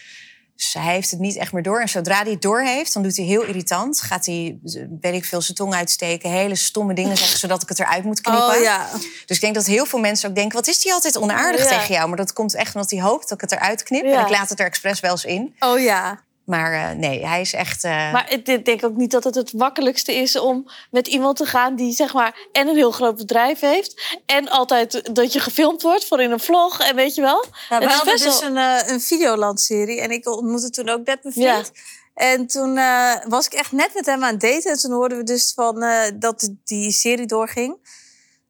[0.56, 1.80] dus hij heeft het niet echt meer door.
[1.80, 4.00] En zodra hij het door heeft, dan doet hij heel irritant.
[4.00, 4.58] Gaat hij,
[5.00, 6.30] weet ik veel, zijn tong uitsteken.
[6.30, 8.56] Hele stomme dingen zeggen, zodat ik het eruit moet knippen.
[8.56, 8.88] Oh, ja.
[9.26, 10.56] Dus ik denk dat heel veel mensen ook denken...
[10.56, 11.78] wat is die altijd onaardig ja.
[11.78, 12.08] tegen jou?
[12.08, 14.04] Maar dat komt echt omdat hij hoopt dat ik het eruit knip.
[14.04, 14.18] Ja.
[14.18, 15.54] En ik laat het er expres wel eens in.
[15.58, 16.22] Oh ja.
[16.44, 17.84] Maar uh, nee, hij is echt...
[17.84, 18.12] Uh...
[18.12, 21.76] Maar ik denk ook niet dat het het makkelijkste is om met iemand te gaan...
[21.76, 24.20] die zeg maar en een heel groot bedrijf heeft...
[24.26, 27.44] en altijd dat je gefilmd wordt voor in een vlog en weet je wel.
[27.68, 28.48] Ja, we hadden dus wel...
[28.48, 31.70] een, uh, een Videoland-serie en ik ontmoette toen ook net mijn vriend.
[31.74, 31.82] Ja.
[32.14, 34.70] En toen uh, was ik echt net met hem aan het daten.
[34.70, 37.76] En toen hoorden we dus van, uh, dat die serie doorging.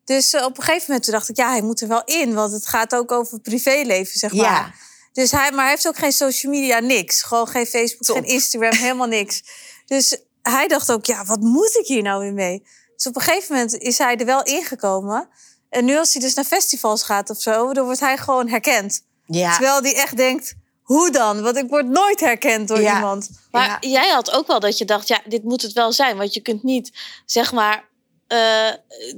[0.05, 2.35] Dus uh, op een gegeven moment toen dacht ik, ja, hij moet er wel in.
[2.35, 4.45] Want het gaat ook over privéleven, zeg maar.
[4.45, 4.73] Ja.
[5.15, 7.23] Dus hij, maar hij heeft ook geen social media, niks.
[7.23, 8.17] Gewoon geen Facebook, Top.
[8.17, 9.43] geen Instagram, helemaal niks.
[9.87, 12.63] Dus hij dacht ook, ja, wat moet ik hier nou weer mee?
[12.97, 15.29] Dus op een gegeven moment is hij er wel ingekomen.
[15.69, 19.03] En nu als hij dus naar festivals gaat of zo, dan wordt hij gewoon herkend.
[19.27, 19.53] Ja.
[19.53, 21.43] Terwijl hij echt denkt, hoe dan?
[21.43, 22.95] Want ik word nooit herkend door ja.
[22.95, 23.31] iemand.
[23.51, 23.79] Maar ja.
[23.81, 26.17] jij had ook wel dat je dacht, ja, dit moet het wel zijn.
[26.17, 26.93] Want je kunt niet,
[27.27, 27.89] zeg maar,
[28.29, 28.39] uh,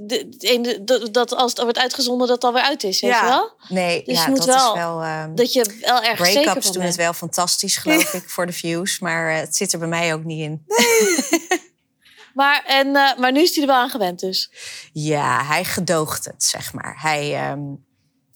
[0.06, 3.22] de, de, de, dat als het wordt uitgezonden, dat het alweer uit is, weet ja.
[3.22, 3.52] je wel?
[3.68, 5.04] Nee, dus ja, je moet dat wel, is wel...
[5.04, 6.94] Um, dat je wel erg zeker Break-ups van doen bent.
[6.94, 8.98] het wel fantastisch, geloof ik, voor de views.
[8.98, 10.64] Maar uh, het zit er bij mij ook niet in.
[10.66, 11.46] Nee.
[12.34, 14.50] maar, en, uh, maar nu is hij er wel aan gewend dus?
[14.92, 16.96] Ja, hij gedoogt het, zeg maar.
[17.00, 17.84] Hij, um,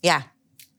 [0.00, 0.26] ja,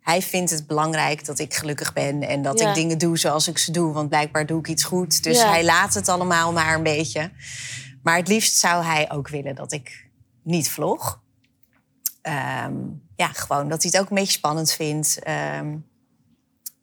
[0.02, 2.70] hij vindt het belangrijk dat ik gelukkig ben en dat Ja.
[2.70, 3.94] ik dingen doe zoals ik ze doe.
[3.94, 5.24] Want blijkbaar doe ik iets goed.
[5.24, 7.32] Dus hij laat het allemaal maar een beetje.
[8.04, 10.10] Maar het liefst zou hij ook willen dat ik
[10.44, 11.20] niet vlog.
[12.22, 12.76] Ehm,
[13.16, 15.20] ja, gewoon dat hij het ook een beetje spannend vindt.
[15.20, 15.76] Ehm,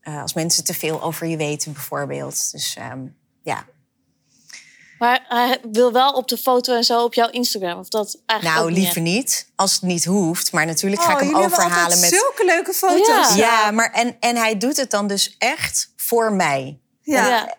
[0.01, 2.53] eh, als mensen te veel over je weten, bijvoorbeeld.
[2.53, 3.01] Dus ehm,
[3.43, 3.65] ja.
[4.99, 7.79] Maar hij wil wel op de foto en zo op jouw Instagram.
[7.79, 9.51] Of dat eigenlijk Nou, ook niet liever niet.
[9.55, 10.53] Als het niet hoeft.
[10.53, 12.11] Maar natuurlijk ga Oh, ik hem jullie hebben overhalen met...
[12.11, 13.35] zulke leuke foto's.
[13.35, 13.37] Ja.
[13.37, 16.79] Ja, maar en, en hij doet het dan dus echt voor mij.
[17.01, 17.27] Ja.
[17.29, 17.57] Ja.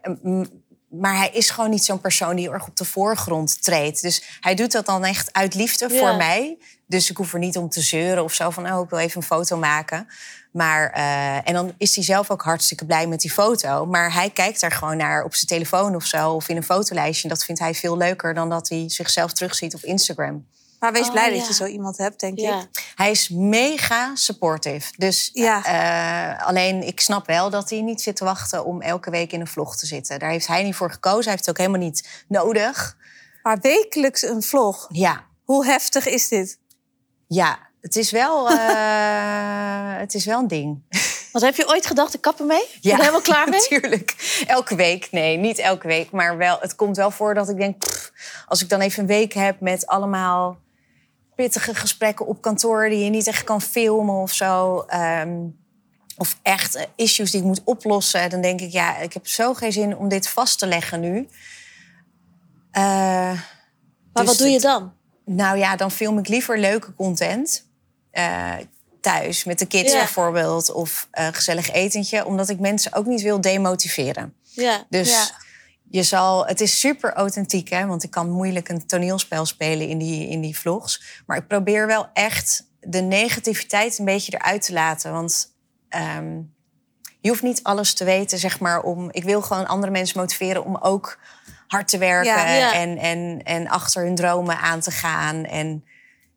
[0.90, 4.02] Maar hij is gewoon niet zo'n persoon die erg op de voorgrond treedt.
[4.02, 6.00] Dus hij doet dat dan echt uit liefde Ja.
[6.00, 6.58] voor mij.
[6.86, 8.72] Dus ik hoef er niet om te zeuren of zo van...
[8.74, 10.08] oh, ik wil even een foto maken.
[10.52, 13.86] Maar, eh, en dan is hij zelf ook hartstikke blij met die foto.
[13.86, 16.32] Maar hij kijkt daar gewoon naar op zijn telefoon of zo...
[16.34, 17.24] of in een fotolijstje.
[17.30, 20.46] En dat vindt hij veel leuker dan dat hij zichzelf terugziet op Instagram.
[20.80, 21.38] Maar wees Oh, blij ja.
[21.38, 22.60] dat je zo iemand hebt, denk Ja.
[22.60, 22.89] ik.
[23.00, 24.92] Hij is mega supportive.
[24.98, 25.64] Dus Ja.
[26.38, 29.40] eh, alleen ik snap wel dat hij niet zit te wachten om elke week in
[29.40, 30.20] een vlog te zitten.
[30.20, 31.24] Daar heeft hij niet voor gekozen.
[31.24, 32.98] Hij heeft het ook helemaal niet nodig.
[33.44, 34.88] Maar wekelijks een vlog.
[34.92, 36.60] Ja, Hoe heftig is dit?
[37.28, 37.68] ja.
[37.82, 38.56] Het is wel, eh,
[40.04, 40.82] het is wel een ding.
[41.32, 42.66] Want heb je ooit gedacht, ik kap ermee?
[42.70, 42.80] Ja.
[42.82, 43.60] Ben je helemaal klaar mee?
[43.60, 44.16] Natuurlijk.
[44.48, 45.08] Elke week.
[45.12, 46.12] Nee, niet elke week.
[46.12, 47.78] Maar wel, het komt wel voor dat ik denk...
[47.78, 48.12] pff,
[48.48, 50.58] als ik dan even een week heb met allemaal
[51.44, 52.90] pittige gesprekken op kantoor...
[52.90, 54.80] die je niet echt kan filmen of zo...
[54.80, 55.38] ehm,
[56.18, 58.30] of echt eh, issues die ik moet oplossen...
[58.30, 61.28] dan denk ik, ja, ik heb zo geen zin om dit vast te leggen nu.
[62.72, 63.34] Eh, Maar
[64.14, 64.94] dus wat doe je het- dan?
[65.26, 67.68] nou ja, dan film ik liever leuke content.
[68.12, 68.54] eh,
[69.02, 70.72] thuis, met de kids bijvoorbeeld.
[70.72, 72.26] Of gezellig etentje.
[72.26, 74.34] Omdat ik mensen ook niet wil demotiveren.
[74.42, 74.86] Ja.
[74.90, 75.26] Dus Ja.
[75.90, 77.86] Je zal, het is super authentiek, hè?
[77.86, 81.22] want ik kan moeilijk een toneelspel spelen in die, in die vlogs.
[81.26, 85.12] Maar ik probeer wel echt de negativiteit een beetje eruit te laten.
[85.12, 85.56] Want
[85.90, 86.42] ehm,
[87.22, 88.82] je hoeft niet alles te weten, zeg maar.
[88.82, 91.20] Om, ik wil gewoon andere mensen motiveren om ook
[91.68, 92.56] hard te werken Ja.
[92.56, 92.74] Ja.
[92.74, 95.46] En, en, en achter hun dromen aan te gaan.
[95.46, 95.84] En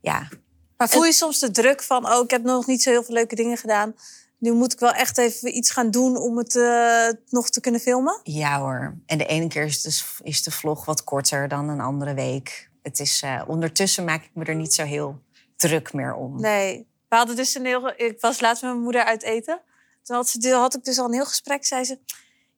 [0.01, 0.29] ja,
[0.77, 3.15] Maar voel je soms de druk van, oh, ik heb nog niet zo heel veel
[3.15, 3.95] leuke dingen gedaan.
[4.43, 7.81] Nu moet ik wel echt even iets gaan doen om het eh, nog te kunnen
[7.81, 8.21] filmen?
[8.23, 8.97] Ja hoor.
[9.07, 12.71] En de ene keer is de, is de vlog wat korter dan een andere week.
[12.83, 15.23] Het is, eh, ondertussen maak ik me er niet zo heel
[15.57, 16.41] druk meer om.
[16.41, 16.87] Nee.
[17.09, 17.93] We hadden dus een heel...
[17.97, 19.61] Ik was laatst met mijn moeder uit eten.
[20.03, 21.65] Toen had, ze, had ik dus al een heel gesprek.
[21.65, 21.99] Zei ze,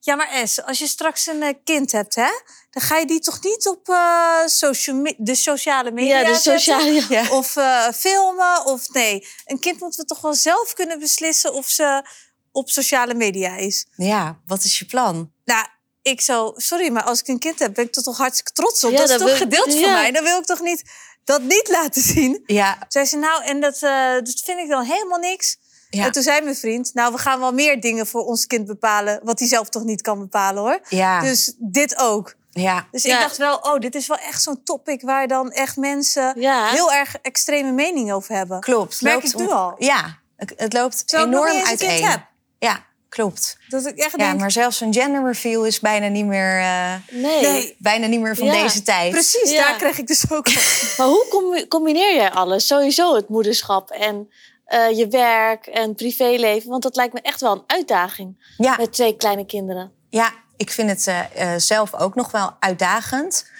[0.05, 2.29] ja maar Es, als je straks een eh, kind hebt, hè,
[2.69, 6.51] dan ga je die toch niet op eh, social de sociale media Ja, de zetten?
[6.59, 7.05] sociale...
[7.09, 7.29] Ja.
[7.29, 9.27] Of eh, filmen, of nee.
[9.45, 12.05] Een kind moeten we toch wel zelf kunnen beslissen of ze
[12.51, 13.85] op sociale media is.
[13.95, 15.31] Ja, wat is je plan?
[15.45, 15.65] Nou,
[16.01, 18.83] ik zo, sorry, maar als ik een kind heb, ben ik er toch hartstikke trots
[18.83, 18.91] op.
[18.91, 20.11] Ja, dat is dat toch wil- gedeeld van mij.
[20.11, 20.83] Dan wil ik toch niet
[21.23, 22.43] dat niet laten zien.
[22.45, 25.57] Ja, Zei ze, nou, en dat, eh, dat vind ik dan helemaal niks.
[25.95, 28.65] Ja, En toen zei mijn vriend, nou, we gaan wel meer dingen voor ons kind
[28.65, 30.79] bepalen, wat hij zelf toch niet kan bepalen, hoor.
[30.89, 32.35] ja, Dus dit ook.
[32.51, 32.87] ja.
[32.91, 33.13] Dus Ja.
[33.15, 36.67] ik dacht wel, oh, dit is wel echt zo'n topic waar dan echt mensen Ja.
[36.69, 38.59] heel erg extreme meningen over hebben.
[38.59, 39.01] klopt.
[39.01, 39.75] Merk Loopt ik nu al.
[39.77, 42.09] Ja, het, loopt Terwijl enorm niet eens een kind uiteen.
[42.09, 42.21] heb.
[42.59, 43.57] Ja, klopt.
[43.67, 46.93] Dat ik echt Ja, denk, maar zelfs een gender reveal is bijna niet meer, eh,
[47.11, 47.41] Nee.
[47.41, 49.11] nee, bijna niet meer van Ja, deze tijd.
[49.11, 49.67] precies, Ja.
[49.67, 50.63] daar krijg ik dus ook van.
[50.97, 52.67] Maar hoe combi- combineer jij alles?
[52.67, 54.29] Sowieso het moederschap en
[54.65, 56.69] eh, je werk en privéleven.
[56.69, 59.91] Want dat lijkt me echt wel een uitdaging Ja, met twee kleine kinderen.
[60.09, 63.53] Ja, ik vind het eh, eh, zelf ook nog wel uitdagend.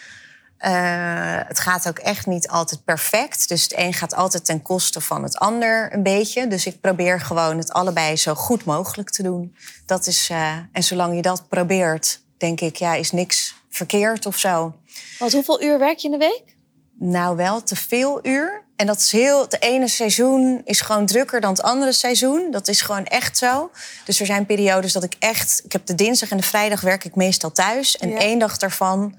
[0.57, 3.47] Het gaat ook echt niet altijd perfect.
[3.47, 6.47] Dus het een gaat altijd ten koste van het ander een beetje.
[6.47, 9.55] Dus ik probeer gewoon het allebei zo goed mogelijk te doen.
[9.85, 10.29] Dat is,
[10.71, 14.73] en zolang je dat probeert, denk ik, ja, is niks verkeerd of zo.
[15.19, 16.55] Want hoeveel uur werk je in de week?
[16.99, 18.64] Nou, wel te veel uur.
[18.75, 19.41] En dat is heel.
[19.41, 22.51] Het ene seizoen is gewoon drukker dan het andere seizoen.
[22.51, 23.71] Dat is gewoon echt zo.
[24.05, 25.61] Dus er zijn periodes dat ik echt.
[25.65, 27.97] Ik heb de dinsdag en de vrijdag werk ik meestal thuis.
[27.97, 28.17] En Ja.
[28.17, 29.15] één dag daarvan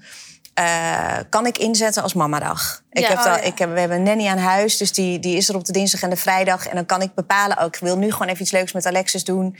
[0.53, 2.81] eh, kan ik inzetten als mamadag.
[2.91, 3.39] Ik heb Oh, dan, ja.
[3.39, 5.71] ik heb, we hebben een nanny aan huis, dus die, die is er op de
[5.71, 6.67] dinsdag en de vrijdag.
[6.67, 9.23] En dan kan ik bepalen, ook, ik wil nu gewoon even iets leuks met Alexis
[9.23, 9.55] doen.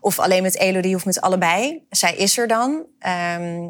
[0.00, 1.82] Of alleen met Elodie of met allebei.
[1.90, 2.84] Zij is er dan.
[2.98, 3.68] Ehm,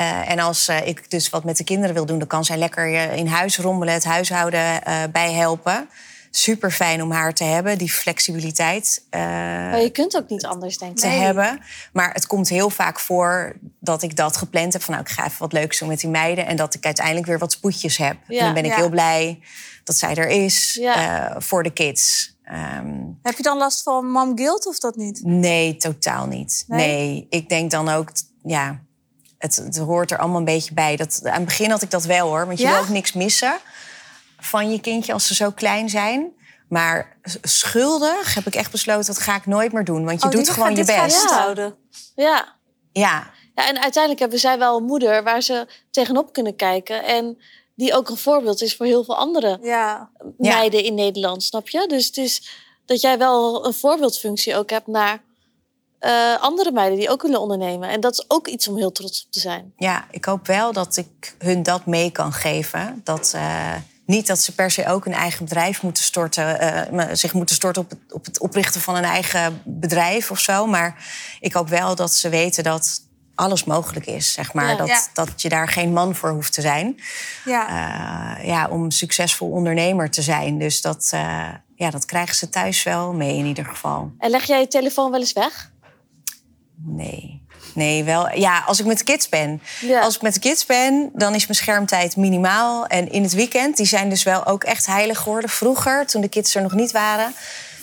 [0.00, 2.56] eh, en als eh, ik dus wat met de kinderen wil doen, dan kan zij
[2.56, 4.80] lekker eh, in huis rommelen, het huishouden
[5.12, 5.88] bijhelpen.
[6.30, 10.90] Super fijn om haar te hebben, die flexibiliteit Maar je kunt ook niet anders, denk
[10.92, 10.98] ik.
[10.98, 11.60] te hebben.
[11.92, 14.82] Maar het komt heel vaak voor dat ik dat gepland heb.
[14.82, 16.46] Van nou, ik ga even wat leuks doen met die meiden.
[16.46, 18.16] En dat ik uiteindelijk weer wat spoedjes heb.
[18.26, 18.76] Ja, en dan ben ik ja.
[18.76, 19.40] heel blij
[19.84, 21.34] dat zij er is Ja.
[21.38, 22.34] voor de kids.
[22.44, 25.20] Ehm, Heb je dan last van mom guilt of dat niet?
[25.24, 26.64] Nee, totaal niet.
[26.66, 26.86] Nee?
[26.86, 28.80] Nee, ik denk dan ook, ja,
[29.40, 30.96] het, het hoort er allemaal een beetje bij.
[30.96, 32.72] Dat, aan het begin had ik dat wel hoor, want je Ja?
[32.72, 33.58] wil ook niks missen
[34.38, 36.32] van je kindje als ze zo klein zijn.
[36.68, 40.04] Maar schuldig heb ik echt besloten, dat ga ik nooit meer doen.
[40.04, 41.22] Want je Oh, doet gewoon je dit ga best.
[41.22, 41.74] onthouden.
[42.16, 42.58] Ja.
[42.92, 47.04] Ja, ja, en uiteindelijk hebben zij wel een moeder waar ze tegenop kunnen kijken.
[47.04, 47.38] En
[47.74, 50.10] die ook een voorbeeld is voor heel veel andere Ja.
[50.38, 50.54] Ja.
[50.54, 51.86] meiden in Nederland, snap je?
[51.88, 52.50] Dus het is
[52.86, 55.22] dat jij wel een voorbeeldfunctie ook hebt naar
[56.00, 57.88] eh, andere meiden die ook willen ondernemen.
[57.88, 59.72] En dat is ook iets om heel trots op te zijn.
[59.76, 63.00] Ja, ik hoop wel dat ik hun dat mee kan geven.
[63.04, 63.74] Dat, eh,
[64.06, 67.82] niet dat ze per se ook een eigen bedrijf moeten storten, eh, zich moeten storten
[67.82, 70.66] op het, op het oprichten van een eigen bedrijf of zo.
[70.66, 70.96] Maar
[71.40, 73.00] ik hoop wel dat ze weten dat
[73.34, 74.68] alles mogelijk is, zeg maar.
[74.68, 74.76] Ja.
[74.76, 75.00] Dat, Ja.
[75.14, 77.00] dat je daar geen man voor hoeft te zijn.
[77.44, 77.68] Ja.
[78.38, 80.58] eh, ja, om succesvol ondernemer te zijn.
[80.58, 84.12] Dus dat, eh, ja, dat krijgen ze thuis wel mee in ieder geval.
[84.18, 85.70] En leg jij je telefoon wel eens weg?
[86.84, 87.38] Nee.
[87.74, 88.36] Nee, wel.
[88.36, 89.62] Ja, als ik met de kids ben.
[89.80, 90.00] Ja.
[90.00, 92.86] Als ik met de kids ben, dan is mijn schermtijd minimaal.
[92.86, 95.50] En in het weekend, die zijn dus wel ook echt heilig geworden.
[95.50, 97.34] Vroeger, toen de kids er nog niet waren,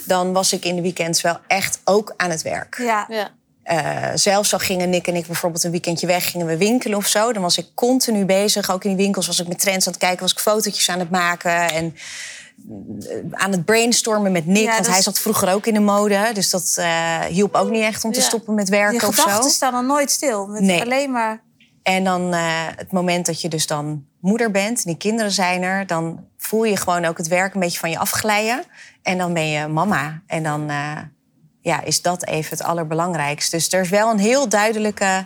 [0.06, 2.78] dan was ik in de weekends wel echt ook aan het werk.
[2.78, 3.06] ja.
[3.10, 3.36] Ja.
[3.68, 7.08] Eh, zelfs al gingen Nick en ik bijvoorbeeld een weekendje weg, gingen we winkelen of
[7.08, 7.34] zo.
[7.34, 8.72] Dan was ik continu bezig.
[8.72, 11.00] Ook in die winkels was ik met trends aan het kijken, was ik fotootjes aan
[11.00, 11.70] het maken.
[11.72, 11.96] En
[13.32, 14.64] aan het brainstormen met Nick.
[14.64, 16.30] Ja, want hij zat vroeger ook in de mode.
[16.34, 18.26] Dus dat eh, hielp ook niet echt om te Ja.
[18.26, 19.22] stoppen met Je werken of zo.
[19.22, 20.48] gedachten staan dan nooit stil.
[20.48, 20.82] Met Nee.
[20.82, 21.46] alleen maar...
[21.84, 25.62] En dan eh, het moment dat je dus dan moeder bent, en die kinderen zijn
[25.62, 28.64] er, dan voel je gewoon ook het werk een beetje van je afglijden.
[29.02, 30.22] En dan ben je mama.
[30.26, 30.98] En dan eh,
[31.62, 33.56] ja, is dat even het allerbelangrijkste.
[33.56, 35.26] Dus er is wel een heel duidelijke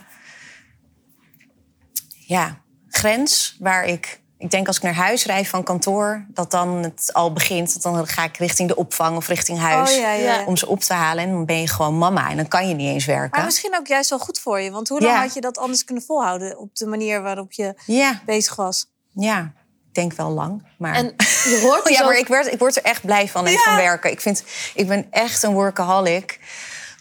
[2.26, 4.21] ja, grens waar ik.
[4.42, 7.74] Ik denk als ik naar huis rijd van kantoor, dat dan het al begint.
[7.74, 10.34] Dat dan ga ik richting de opvang of richting huis Oh, ja, ja.
[10.40, 10.46] Ja.
[10.46, 11.24] om ze op te halen.
[11.24, 13.30] En dan ben je gewoon mama en dan kan je niet eens werken.
[13.38, 14.72] Maar misschien ook juist wel goed voor je.
[14.72, 15.22] Want hoe lang Ja.
[15.22, 16.58] had je dat anders kunnen volhouden...
[16.58, 18.86] op de manier waarop je Ja, bezig was?
[19.14, 19.54] ja,
[19.88, 20.68] ik denk wel lang.
[20.78, 20.94] Maar...
[20.96, 21.06] En
[21.44, 23.58] je hoort dus Ja, maar ook- ik word, ik word er echt blij van en
[23.58, 24.12] van werken.
[24.12, 24.44] Ik, vind,
[24.76, 26.40] ik ben echt een workaholic.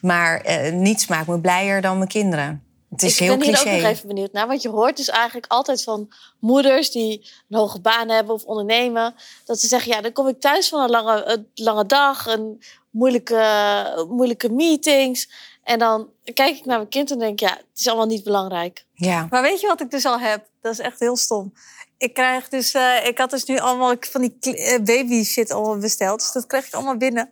[0.01, 2.65] Maar eh, niets maakt me blijer dan mijn kinderen.
[2.91, 3.75] Het is ik heel ben hier cliché.
[3.77, 4.47] ook nog even benieuwd naar.
[4.47, 9.15] Want je hoort dus eigenlijk altijd van moeders die een hoge baan hebben of ondernemen.
[9.45, 12.63] Dat ze zeggen, ja, dan kom ik thuis van een lange, een lange dag, een
[12.91, 15.29] moeilijke, moeilijke meetings.
[15.65, 18.85] En dan kijk ik naar mijn kind en denk, ja, het is allemaal niet belangrijk.
[18.95, 19.27] Ja.
[19.31, 20.47] Maar weet je wat ik dus al heb?
[20.61, 21.53] Dat is echt heel stom.
[21.99, 25.79] Ik krijg dus, eh, ik had dus nu allemaal van die eh, baby shit allemaal
[25.79, 26.21] besteld.
[26.21, 27.31] Dus dat kreeg ik allemaal binnen.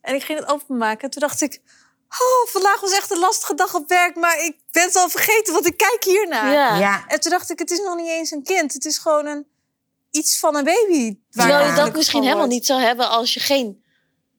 [0.00, 1.10] En ik ging het openmaken.
[1.10, 1.60] Toen dacht ik,
[2.18, 4.16] oh, vandaag was echt een lastige dag op werk.
[4.16, 6.52] Maar ik ben het al vergeten, want ik kijk hiernaar.
[6.52, 6.78] Ja.
[6.78, 7.04] ja.
[7.08, 8.72] En toen dacht ik, het is nog niet eens een kind.
[8.72, 9.46] Het is gewoon een,
[10.10, 11.18] iets van een baby.
[11.30, 12.54] Terwijl je dat misschien helemaal wordt.
[12.54, 13.84] niet zou hebben als je geen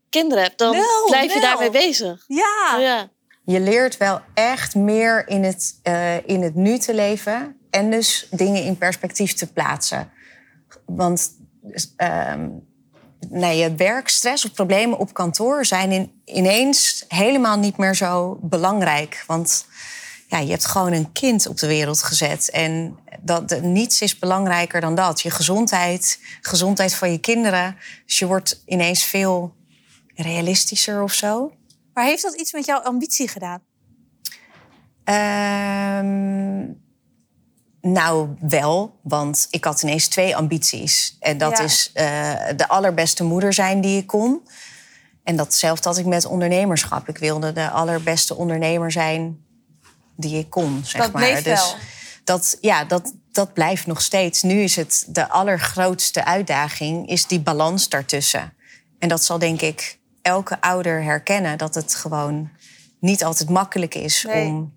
[0.10, 0.57] kinderen hebt.
[0.57, 1.49] Dan Wel, blijf je wel.
[1.49, 2.23] daarmee bezig.
[2.27, 2.77] Ja.
[2.79, 3.10] Ja.
[3.45, 7.60] Je leert wel echt meer in het, eh, in het nu te leven.
[7.69, 10.12] En dus dingen in perspectief te plaatsen.
[10.86, 11.31] Want
[11.97, 12.49] ehm
[13.29, 19.23] nou, je werkstress of problemen op kantoor zijn in, ineens helemaal niet meer zo belangrijk.
[19.27, 19.65] Want
[20.27, 22.49] ja, je hebt gewoon een kind op de wereld gezet.
[22.49, 25.21] En dat, niets is belangrijker dan dat.
[25.21, 27.77] Je gezondheid, gezondheid van je kinderen.
[28.05, 29.55] Dus je wordt ineens veel
[30.15, 31.51] realistischer of zo.
[31.93, 33.62] Maar heeft dat iets met jouw ambitie gedaan?
[35.03, 36.73] Ehm,
[37.81, 38.99] nou, wel.
[39.03, 41.17] Want ik had ineens twee ambities.
[41.19, 41.63] En dat Ja.
[41.63, 44.47] is eh, de allerbeste moeder zijn die ik kon.
[45.23, 47.07] En datzelfde had ik met ondernemerschap.
[47.09, 49.37] Ik wilde de allerbeste ondernemer zijn
[50.15, 51.33] die ik kon, zeg Dat maar.
[51.33, 51.75] dus wel.
[52.23, 54.41] Dat, ja, dat, dat blijft nog steeds.
[54.41, 58.53] Nu is het de allergrootste uitdaging, is die balans daartussen.
[58.99, 61.57] En dat zal denk ik elke ouder herkennen.
[61.57, 62.49] Dat het gewoon
[62.99, 64.47] niet altijd makkelijk is Nee.
[64.47, 64.73] om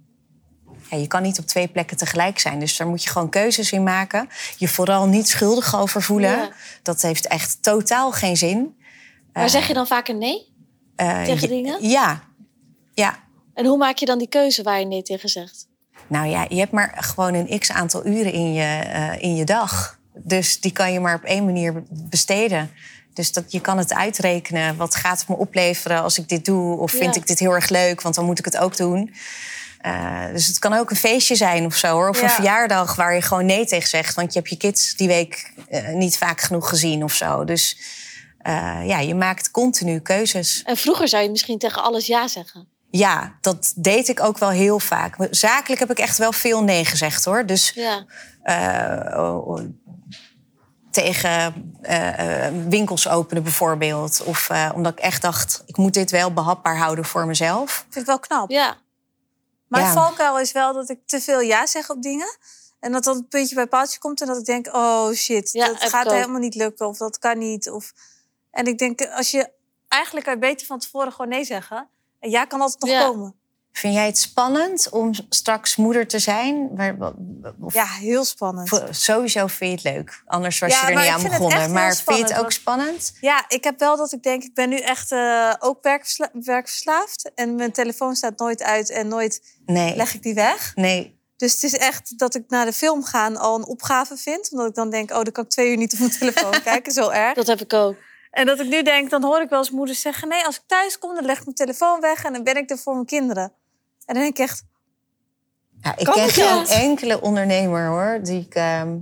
[0.95, 2.59] ja, je kan niet op twee plekken tegelijk zijn.
[2.59, 4.29] Dus daar moet je gewoon keuzes in maken.
[4.57, 6.31] Je vooral niet schuldig over voelen.
[6.31, 6.51] Ja.
[6.83, 8.77] Dat heeft echt totaal geen zin.
[9.33, 10.53] Maar zeg je dan vaker nee?
[10.97, 11.89] Eh, Tegen dingen?
[11.89, 12.23] Ja.
[12.95, 13.19] Ja.
[13.55, 15.69] En hoe maak je dan die keuze waar je nee tegen zegt?
[16.07, 19.45] Nou ja, je hebt maar gewoon een x aantal uren in je, eh, in je
[19.45, 19.99] dag.
[20.15, 22.71] Dus die kan je maar op één manier besteden.
[23.13, 24.77] Dus dat, je kan het uitrekenen.
[24.77, 26.79] Wat gaat het me opleveren als ik dit doe?
[26.79, 27.21] Of vind Ja.
[27.21, 28.03] ik dit heel erg leuk?
[28.03, 29.15] Want dan moet ik het ook doen.
[29.85, 32.09] Eh, dus het kan ook een feestje zijn of zo hoor.
[32.09, 32.25] Of Ja.
[32.25, 34.15] een verjaardag waar je gewoon nee tegen zegt.
[34.15, 37.45] Want je hebt je kids die week eh, niet vaak genoeg gezien of zo.
[37.45, 37.79] Dus
[38.39, 40.63] eh, ja, je maakt continu keuzes.
[40.65, 42.69] En vroeger zou je misschien tegen alles ja zeggen.
[42.91, 45.17] Ja, dat deed ik ook wel heel vaak.
[45.31, 47.47] Zakelijk heb ik echt wel veel nee gezegd hoor.
[47.47, 48.05] Dus Ja.
[50.91, 54.23] tegen eh, eh, winkels openen bijvoorbeeld.
[54.25, 57.71] Of eh, omdat ik echt dacht, ik moet dit wel behapbaar houden voor mezelf.
[57.71, 58.51] Ik vind het wel knap.
[58.51, 58.77] Ja.
[59.69, 59.93] Mijn Ja.
[59.93, 62.37] valkuil is wel dat ik te veel ja zeg op dingen.
[62.81, 65.67] En dat dan het puntje bij paaltje komt en dat ik denk, oh shit, Ja,
[65.67, 67.71] dat gaat helemaal niet lukken of dat kan niet.
[67.71, 67.93] Of...
[68.51, 69.51] En ik denk, als je
[69.89, 71.89] eigenlijk kan je beter van tevoren gewoon nee zeggen.
[72.21, 73.07] En ja kan altijd nog Ja.
[73.07, 73.35] komen.
[73.77, 76.71] Vind jij het spannend om straks moeder te zijn?
[77.61, 78.81] Of Ja, heel spannend.
[78.91, 80.23] sowieso vind je het leuk.
[80.27, 81.73] Anders was Ja, je er niet aan begonnen.
[81.73, 83.13] Maar vind je het spannend, ook spannend?
[83.21, 87.31] Ja, ik heb wel dat ik denk, ik ben nu echt eh, ook werkversla- werkverslaafd.
[87.35, 89.97] En mijn telefoon staat nooit uit en nooit Nee.
[89.97, 90.73] leg ik die weg.
[90.75, 91.23] Nee.
[91.37, 94.51] Dus het is echt dat ik naar de film gaan al een opgave vind.
[94.53, 96.93] Omdat ik dan denk, oh, dan kan ik twee uur niet op mijn telefoon kijken.
[96.93, 97.35] Zo erg.
[97.35, 97.97] Dat heb ik ook.
[98.31, 100.29] En dat ik nu denk, dan hoor ik wel eens moeders zeggen...
[100.29, 102.25] nee, als ik thuis kom, dan leg ik mijn telefoon weg...
[102.25, 103.53] en dan ben ik er voor mijn kinderen.
[104.07, 104.63] En dan denk ik echt,
[105.83, 108.97] Ja, ik ken geen enkele ondernemer hoor die, ik, ehm,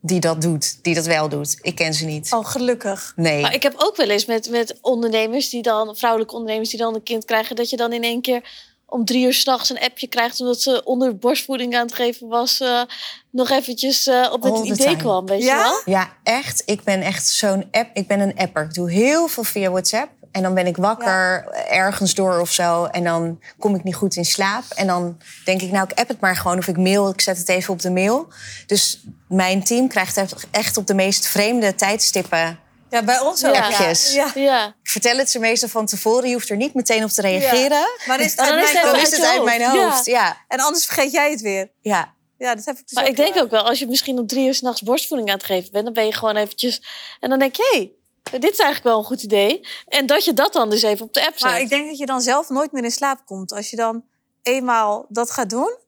[0.00, 0.78] die dat doet.
[0.82, 1.58] Die dat wel doet.
[1.60, 2.32] Ik ken ze niet.
[2.32, 3.12] oh, gelukkig.
[3.16, 3.42] Nee.
[3.42, 6.94] Maar ik heb ook wel eens met, met ondernemers die dan, vrouwelijke ondernemers die dan
[6.94, 10.06] een kind krijgen, dat je dan in één keer om drie uur s'nachts een appje
[10.06, 12.82] krijgt omdat ze onder borstvoeding aan het geven was, eh,
[13.30, 14.96] nog eventjes eh, op het idee time.
[14.96, 15.56] kwam, weet Ja?
[15.56, 15.94] je wel?
[15.94, 16.62] Ja, echt.
[16.66, 17.90] Ik ben echt zo'n app.
[17.96, 18.62] Ik ben een apper.
[18.62, 20.10] Ik doe heel veel via WhatsApp.
[20.34, 22.84] En dan ben ik wakker ergens door of zo.
[22.84, 24.64] En dan kom ik niet goed in slaap.
[24.74, 26.58] En dan denk ik, nou, ik app het maar gewoon.
[26.58, 28.28] Of ik mail, ik zet het even op de mail.
[28.66, 30.20] Dus mijn team krijgt
[30.50, 32.58] echt op de meest vreemde tijdstippen.
[32.90, 33.54] Ja, bij ons ook.
[33.54, 34.12] Appjes.
[34.14, 34.30] Ja.
[34.34, 34.66] Ja.
[34.82, 36.28] Ik vertel het ze meestal van tevoren.
[36.28, 37.86] Je hoeft er niet meteen op te reageren.
[38.06, 39.16] Maar is het Dan uit mijn het Dan uit is hoofd?
[39.16, 40.06] het uit mijn hoofd.
[40.06, 41.70] Ja, En anders vergeet jij het weer.
[41.80, 42.12] ja.
[42.38, 43.42] Ja, dat heb ik dus Maar ook ik denk wel.
[43.42, 45.92] ook wel, als je misschien om drie uur s'nachts borstvoeding aan het geven bent, dan
[45.94, 46.82] ben je gewoon eventjes...
[47.20, 47.92] En dan denk je, hé, hey,
[48.30, 49.66] dit is eigenlijk wel een goed idee.
[49.86, 51.50] En dat je dat dan dus even op de app zet.
[51.50, 53.52] Maar ik denk dat je dan zelf nooit meer in slaap komt.
[53.52, 54.04] Als je dan
[54.42, 55.82] eenmaal dat gaat doen...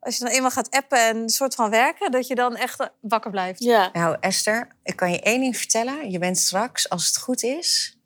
[0.00, 2.10] Als je dan eenmaal gaat appen en een soort van werken...
[2.10, 3.62] dat je dan echt wakker blijft.
[3.62, 3.90] Ja.
[3.92, 6.10] Nou, Esther, ik kan je één ding vertellen.
[6.10, 7.98] Je bent straks, als het goed is,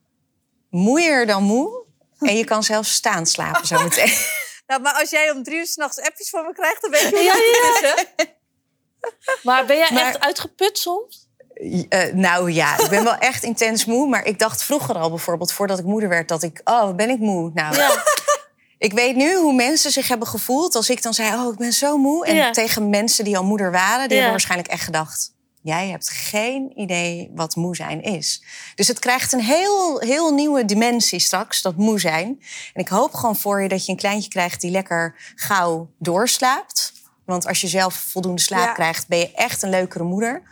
[0.71, 1.85] moeier dan moe.
[2.19, 4.13] En je kan zelfs staan slapen zometeen.
[4.67, 6.83] Nou, maar als jij om drie uur s'nachts appjes van me krijgt...
[6.83, 8.25] dan weet je hoe Ja, hè?
[9.43, 11.26] Maar ben jij Maar- echt uitgeput soms?
[11.89, 14.09] Eh, nou ja, ik ben wel echt intens moe.
[14.09, 16.61] Maar ik dacht vroeger al bijvoorbeeld, voordat ik moeder werd, dat ik...
[16.65, 17.51] Oh, ben ik moe?
[17.55, 17.91] Nou, Ja.
[18.79, 21.35] ik weet nu hoe mensen zich hebben gevoeld als ik dan zei...
[21.35, 22.27] Oh, ik ben zo moe.
[22.27, 22.51] En Ja.
[22.51, 24.15] tegen mensen die al moeder waren, die Ja.
[24.15, 25.35] hebben waarschijnlijk echt gedacht...
[25.63, 28.43] Jij hebt geen idee wat moe zijn is.
[28.75, 32.27] Dus het krijgt een heel, heel nieuwe dimensie straks, dat moe zijn.
[32.73, 36.93] En ik hoop gewoon voor je dat je een kleintje krijgt die lekker gauw doorslaapt.
[37.25, 40.43] Want als je zelf voldoende slaap krijgt, ben je echt een leukere moeder.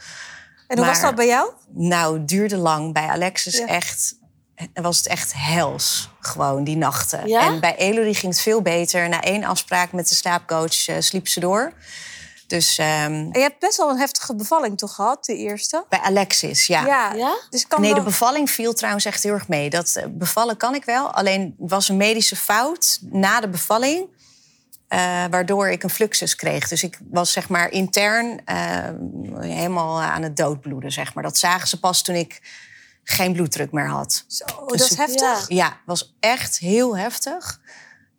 [0.68, 1.50] En hoe was dat bij jou?
[1.68, 2.92] Nou, het duurde lang.
[2.92, 3.66] Bij Alexis Ja.
[3.66, 4.14] echt,
[4.72, 7.28] was het echt hels, gewoon die nachten.
[7.28, 7.40] Ja?
[7.40, 9.08] En bij Elodie ging het veel beter.
[9.08, 11.72] Na één afspraak met de slaapcoach eh, sliep ze door.
[12.46, 15.84] Dus ehm, En je hebt best wel een heftige bevalling toch gehad, de eerste?
[15.88, 16.86] bij Alexis, ja.
[16.86, 17.12] Ja.
[17.12, 17.36] Ja?
[17.50, 19.70] Dus kan Nee, de bevalling viel trouwens echt heel erg mee.
[19.70, 21.10] Dat eh, bevallen kan ik wel.
[21.10, 24.06] Alleen was een medische fout na de bevalling.
[24.89, 26.68] Eh, waardoor ik een fluxus kreeg.
[26.68, 28.57] Dus ik was zeg maar intern eh,
[29.41, 30.93] helemaal aan het doodbloeden.
[30.93, 31.22] Zeg maar.
[31.22, 32.41] Dat zagen ze pas toen ik
[33.05, 34.24] geen bloeddruk meer had.
[34.26, 35.49] Zo, Dus dat is heftig.
[35.49, 35.57] Ja.
[35.57, 37.61] Ja, was echt heel heftig.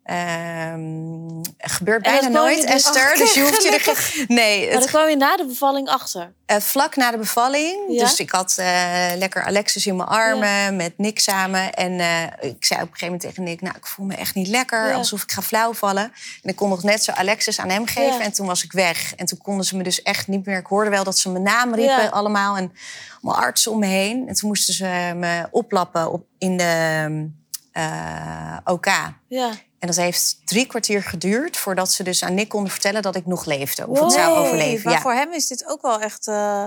[0.06, 3.16] Ehm gebeurt bijna nooit, dus- Esther.
[3.16, 4.24] Dus je hoeft je er geen...
[4.36, 6.32] Nee, het kwam je na de bevalling achter.
[6.46, 7.92] eh, vlak na de bevalling.
[7.92, 8.00] Ja?
[8.04, 11.72] Dus ik had eh, lekker Alexis in mijn armen met Nick samen.
[11.74, 13.60] En eh, ik zei op een gegeven moment tegen Nick...
[13.60, 14.94] nou, ik voel me echt niet lekker, Ja.
[14.94, 16.12] alsof ik ga flauwvallen.
[16.42, 18.20] En ik kon nog net zo Alexis aan hem geven.
[18.20, 19.14] En toen was ik weg.
[19.14, 20.58] En toen konden ze me dus echt niet meer...
[20.58, 22.56] Ik hoorde wel dat ze mijn naam riepen allemaal.
[22.56, 22.72] En
[23.22, 24.28] allemaal artsen om me heen.
[24.28, 27.30] En toen moesten ze me oplappen op, in de
[28.64, 28.86] OK.
[29.28, 29.50] Ja.
[29.78, 31.56] En dat heeft drie kwartier geduurd...
[31.56, 33.86] voordat ze dus aan Nick konden vertellen dat ik nog leefde.
[33.86, 34.04] Of Wow.
[34.06, 34.84] het zou overleven.
[34.84, 35.00] Maar Ja.
[35.00, 36.64] voor hem is dit ook wel echt eh,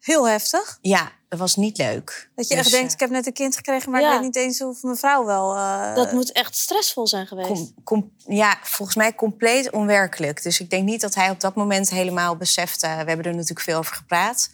[0.00, 0.78] heel heftig.
[0.80, 2.30] ja, dat was niet leuk.
[2.34, 3.90] Dat je Dus, echt denkt, eh, ik heb net een kind gekregen...
[3.90, 4.06] maar Ja.
[4.06, 5.54] ik weet niet eens of mijn vrouw wel...
[5.56, 7.48] eh, Dat moet echt stressvol zijn geweest.
[7.48, 10.42] Com- com- ja, volgens mij compleet onwerkelijk.
[10.42, 12.86] Dus ik denk niet dat hij op dat moment helemaal besefte.
[12.86, 14.50] We hebben er natuurlijk veel over gepraat.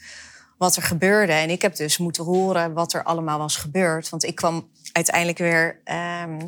[0.59, 1.33] Wat er gebeurde.
[1.33, 4.09] En ik heb dus moeten horen wat er allemaal was gebeurd.
[4.09, 6.39] Want ik kwam uiteindelijk weer ehm,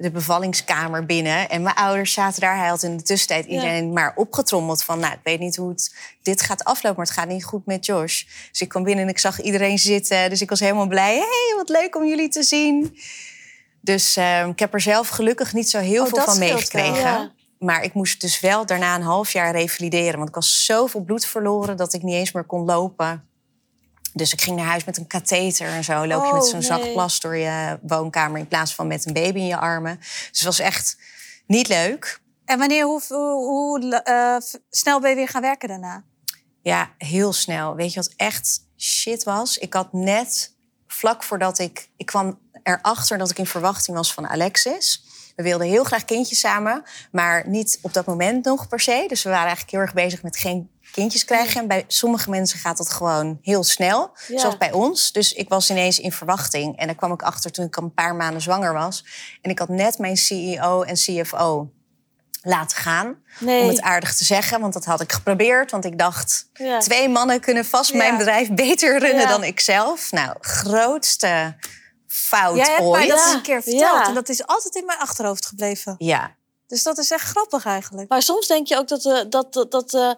[0.00, 1.48] de bevallingskamer binnen.
[1.48, 2.56] En mijn ouders zaten daar.
[2.56, 3.50] Hij had in de tussentijd Ja.
[3.50, 4.82] iedereen maar opgetrommeld.
[4.82, 6.96] Van, nou, ik weet niet hoe het, dit gaat aflopen.
[6.98, 8.24] Maar het gaat niet goed met Josh.
[8.50, 10.30] Dus ik kwam binnen en ik zag iedereen zitten.
[10.30, 11.14] Dus ik was helemaal blij.
[11.16, 12.98] hey, wat leuk om jullie te zien.
[13.80, 16.94] Dus ehm, ik heb er zelf gelukkig niet zo heel Oh, veel van meegekregen.
[17.00, 17.32] Ja.
[17.58, 20.16] Maar ik moest dus wel daarna een half jaar revalideren.
[20.16, 23.24] Want ik was zoveel bloed verloren dat ik niet eens meer kon lopen.
[24.12, 26.06] Dus ik ging naar huis met een katheter en zo.
[26.06, 26.92] Loop je Oh, met zo'n zak nee.
[26.92, 28.38] plas door je woonkamer...
[28.38, 29.96] in plaats van met een baby in je armen.
[29.98, 30.96] Dus het was echt
[31.46, 32.20] niet leuk.
[32.44, 34.36] En wanneer, hoe, hoe, hoe, eh,
[34.70, 36.04] snel ben je weer gaan werken daarna?
[36.62, 37.74] Ja, heel snel.
[37.74, 39.58] Weet je wat echt shit was?
[39.58, 40.54] Ik had net,
[40.86, 41.90] vlak voordat ik...
[41.96, 45.04] Ik kwam erachter dat ik in verwachting was van Alexis.
[45.36, 46.82] We wilden heel graag kindjes samen,
[47.12, 49.04] maar niet op dat moment nog per se.
[49.08, 51.60] Dus we waren eigenlijk heel erg bezig met geen kindjes krijgen.
[51.60, 54.38] En bij sommige mensen gaat dat gewoon heel snel, Ja.
[54.38, 55.12] zoals bij ons.
[55.12, 56.78] Dus ik was ineens in verwachting.
[56.78, 59.04] En daar kwam ik achter toen ik al een paar maanden zwanger was.
[59.42, 61.70] En ik had net mijn CEO en CFO
[62.42, 63.16] laten gaan.
[63.40, 63.62] Nee.
[63.62, 65.70] Om het aardig te zeggen, want dat had ik geprobeerd.
[65.70, 66.78] Want ik dacht, Ja.
[66.78, 67.96] twee mannen kunnen vast Ja.
[67.96, 69.28] mijn bedrijf beter runnen Ja.
[69.28, 70.10] dan ik zelf.
[70.12, 71.56] Nou, grootste
[72.06, 73.08] fout Jij hebt mij ooit.
[73.08, 73.80] dat eens een keer verteld.
[74.02, 74.06] Ja.
[74.06, 75.94] En dat is altijd in mijn achterhoofd gebleven.
[75.98, 76.34] Ja,
[76.66, 78.08] Dus dat is echt grappig eigenlijk.
[78.08, 80.10] Maar soms denk je ook dat, eh, dat, dat, dat, eh,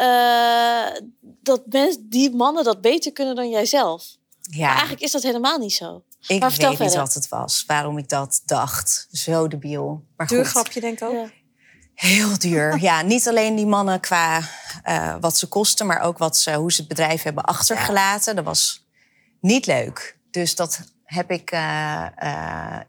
[0.00, 1.00] eh,
[1.42, 4.04] dat mensen, die mannen dat beter kunnen dan jijzelf.
[4.50, 4.70] Maar ja.
[4.70, 6.02] eigenlijk is dat helemaal niet zo.
[6.26, 6.98] ik maar weet niet verder.
[6.98, 7.64] wat het was.
[7.66, 9.08] Waarom ik dat dacht.
[9.10, 10.04] Zo debiel.
[10.16, 10.50] Maar Duur goed.
[10.50, 11.12] grapje denk ik ook.
[11.12, 11.30] Ja.
[11.94, 12.78] Heel duur.
[12.88, 14.40] Ja, niet alleen die mannen qua
[14.82, 18.36] eh, wat ze kosten, maar ook wat ze, hoe ze het bedrijf hebben achtergelaten.
[18.36, 18.86] Dat was
[19.40, 20.18] niet leuk.
[20.30, 22.80] Dus dat heb ik eh, eh,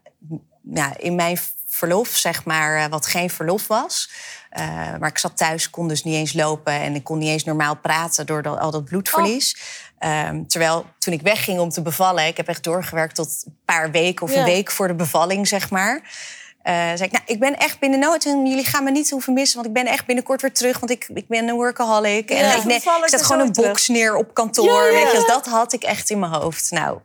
[0.62, 1.38] ja, in mijn
[1.74, 4.10] verlof, zeg maar, eh, wat geen verlof was.
[4.50, 4.66] Eh,
[4.98, 7.76] maar ik zat thuis, kon dus niet eens lopen en ik kon niet eens normaal
[7.76, 9.56] praten door dat, al dat bloedverlies.
[9.98, 13.90] Ehm, terwijl toen ik wegging om te bevallen, ik heb echt doorgewerkt tot een paar
[13.90, 14.38] weken of Ja.
[14.38, 16.00] een week voor de bevalling, zeg maar.
[16.62, 19.32] Eh, zei ik, nou, ik ben echt binnen nood en jullie gaan me niet hoeven
[19.32, 22.30] missen, want ik ben echt binnenkort weer terug, want ik, ik ben een workaholic.
[22.30, 24.66] En ik, ne- Toevallig ik zet gewoon een box neer op kantoor.
[24.92, 26.70] Ja, ja, Weet je, dat had ik echt in mijn hoofd.
[26.70, 26.98] Nou,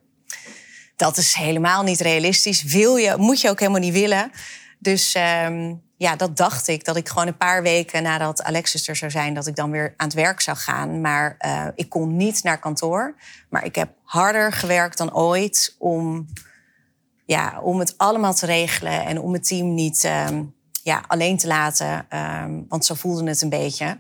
[0.98, 2.64] dat is helemaal niet realistisch.
[2.64, 4.32] Wil je, moet je ook helemaal niet willen.
[4.80, 6.86] Dus ehm, ja, dat dacht ik.
[6.86, 9.34] Dat ik gewoon een paar weken nadat Alexis er zou zijn...
[9.34, 11.02] dat ik dan weer aan het werk zou gaan.
[11.02, 13.16] Maar eh, ik kon niet naar kantoor.
[13.50, 15.76] Maar ik heb harder gewerkt dan ooit...
[15.80, 16.28] om,
[17.26, 19.06] ja, om het allemaal te regelen...
[19.06, 20.44] en om het team niet ehm,
[20.84, 22.06] ja, alleen te laten.
[22.10, 24.00] Ehm, want zo voelde het een beetje...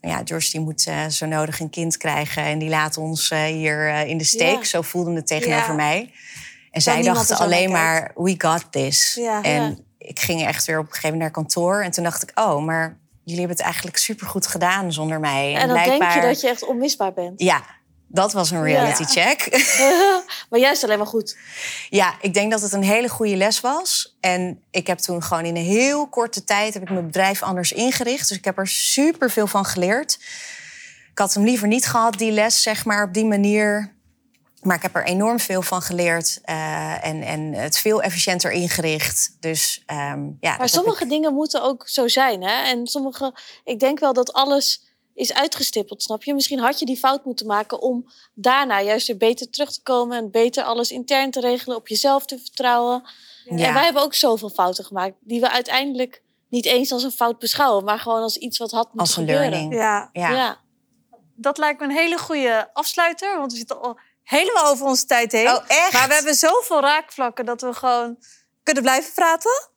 [0.00, 2.42] Maar ja, George die moet eh, zo nodig een kind krijgen...
[2.42, 4.56] en die laat ons eh, hier eh, in de steek.
[4.58, 4.64] Ja.
[4.64, 5.74] Zo voelde het tegenover Ja.
[5.74, 6.12] mij.
[6.70, 9.14] En zij dachten alleen maar, we got this.
[9.20, 9.42] Ja.
[9.42, 11.82] en ik ging echt weer op een gegeven moment naar kantoor.
[11.82, 15.54] En toen dacht ik, oh, maar jullie hebben het eigenlijk supergoed gedaan zonder mij.
[15.54, 17.40] En dan denk je dat je echt onmisbaar bent.
[17.40, 17.62] Ja,
[18.08, 19.08] dat was een reality Ja.
[19.08, 19.66] check.
[20.50, 21.36] maar juist alleen maar goed.
[21.88, 24.16] ja, ik denk dat het een hele goede les was.
[24.20, 26.74] En ik heb toen gewoon in een heel korte tijd...
[26.74, 28.28] heb ik mijn bedrijf anders ingericht.
[28.28, 30.18] Dus ik heb er super veel van geleerd.
[31.10, 33.94] Ik had hem liever niet gehad, die les, zeg maar, op die manier.
[34.62, 36.40] Maar ik heb er enorm veel van geleerd.
[36.44, 39.36] eh, en, en het veel efficiënter ingericht.
[39.40, 42.42] Dus ehm, ja, Maar sommige dingen moeten ook zo zijn.
[42.42, 42.62] Hè?
[42.70, 43.34] En sommige,
[43.64, 44.85] ik denk wel dat alles
[45.16, 46.34] is uitgestippeld, snap je?
[46.34, 50.16] Misschien had je die fout moeten maken om daarna juist weer beter terug te komen
[50.16, 53.02] en beter alles intern te regelen, op jezelf te vertrouwen.
[53.44, 53.66] Ja.
[53.66, 57.38] En wij hebben ook zoveel fouten gemaakt, die we uiteindelijk niet eens als een fout
[57.38, 59.50] beschouwen, maar gewoon als iets wat had moeten Als een gebeuren.
[59.50, 59.74] learning.
[59.74, 60.30] Ja, Ja.
[60.30, 60.60] Ja.
[61.34, 63.38] dat lijkt me een hele goede afsluiter.
[63.38, 65.48] Want we zitten al helemaal over onze tijd heen.
[65.48, 65.92] Oh, echt?
[65.92, 68.18] Maar we hebben zoveel raakvlakken dat we gewoon
[68.62, 69.68] kunnen blijven praten.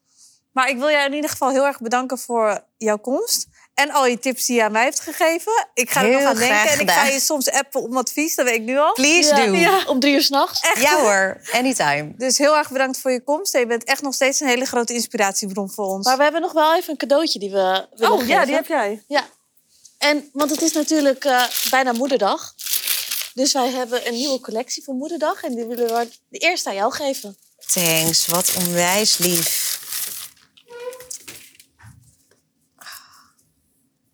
[0.52, 3.48] Maar ik wil jou in ieder geval heel erg bedanken voor jouw komst.
[3.80, 5.68] En al je tips die je aan mij hebt gegeven.
[5.74, 6.70] Ik ga er Heel nog aan denken.
[6.70, 8.94] En ik ga je soms appen om advies, dat weet ik nu al.
[8.94, 9.46] Please Ja.
[9.46, 9.54] do.
[9.56, 10.62] Ja, Om drie uur s'nachts.
[10.62, 10.82] Echt.
[10.82, 12.14] Ja hoor, anytime.
[12.18, 13.54] Dus heel erg bedankt voor je komst.
[13.54, 16.06] En je bent echt nog steeds een hele grote inspiratiebron voor ons.
[16.06, 18.46] Maar we hebben nog wel even een cadeautje die we willen oh ja, geven.
[18.46, 19.04] die heb jij.
[19.08, 19.26] Ja.
[19.98, 22.54] En, want het is natuurlijk eh, bijna moederdag.
[23.34, 25.44] Dus wij hebben een nieuwe collectie voor moederdag.
[25.44, 27.38] En die willen we de eerste aan jou geven.
[27.74, 29.69] Thanks, wat onwijs lief.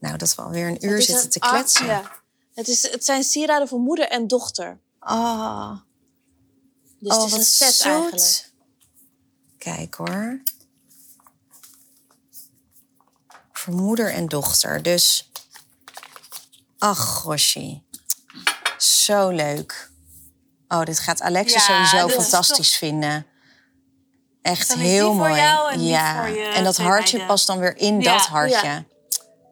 [0.05, 1.85] Nou, dat we alweer een uur zitten een te art- kletsen.
[1.85, 2.11] ja.
[2.53, 4.79] Het, is, het zijn sieraden voor moeder en dochter.
[4.99, 5.71] Oh,
[6.99, 7.85] Dus oh het is wat een set zoet.
[7.91, 8.51] eigenlijk.
[9.57, 10.41] Kijk hoor.
[13.51, 14.81] Voor moeder en dochter.
[14.81, 15.31] Dus,
[16.77, 17.81] ach gosje.
[18.77, 19.91] Zo leuk.
[20.67, 23.25] Oh, dit gaat Alexa Ja, sowieso fantastisch vinden.
[24.41, 25.35] Echt heel voor mooi.
[25.35, 26.25] jou en ja.
[26.25, 27.27] voor je en dat hartje meiden.
[27.35, 28.17] past dan weer in Ja.
[28.17, 28.85] dat hartje.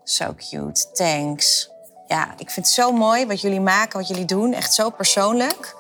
[0.04, 0.92] Zo cute.
[0.94, 1.70] Thanks.
[2.08, 4.54] Ja, ik vind het zo mooi wat jullie maken, wat jullie doen.
[4.54, 5.76] Echt zo persoonlijk.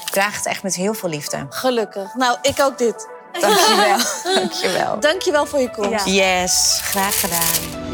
[0.00, 1.46] Ik draag het echt met heel veel liefde.
[1.48, 2.14] Gelukkig.
[2.14, 3.08] Nou, ik ook dit.
[3.40, 3.98] Dankjewel.
[4.34, 5.00] Dankjewel.
[5.00, 6.06] Dankjewel voor je komst.
[6.06, 6.42] Ja.
[6.42, 7.84] Yes, graag gedaan.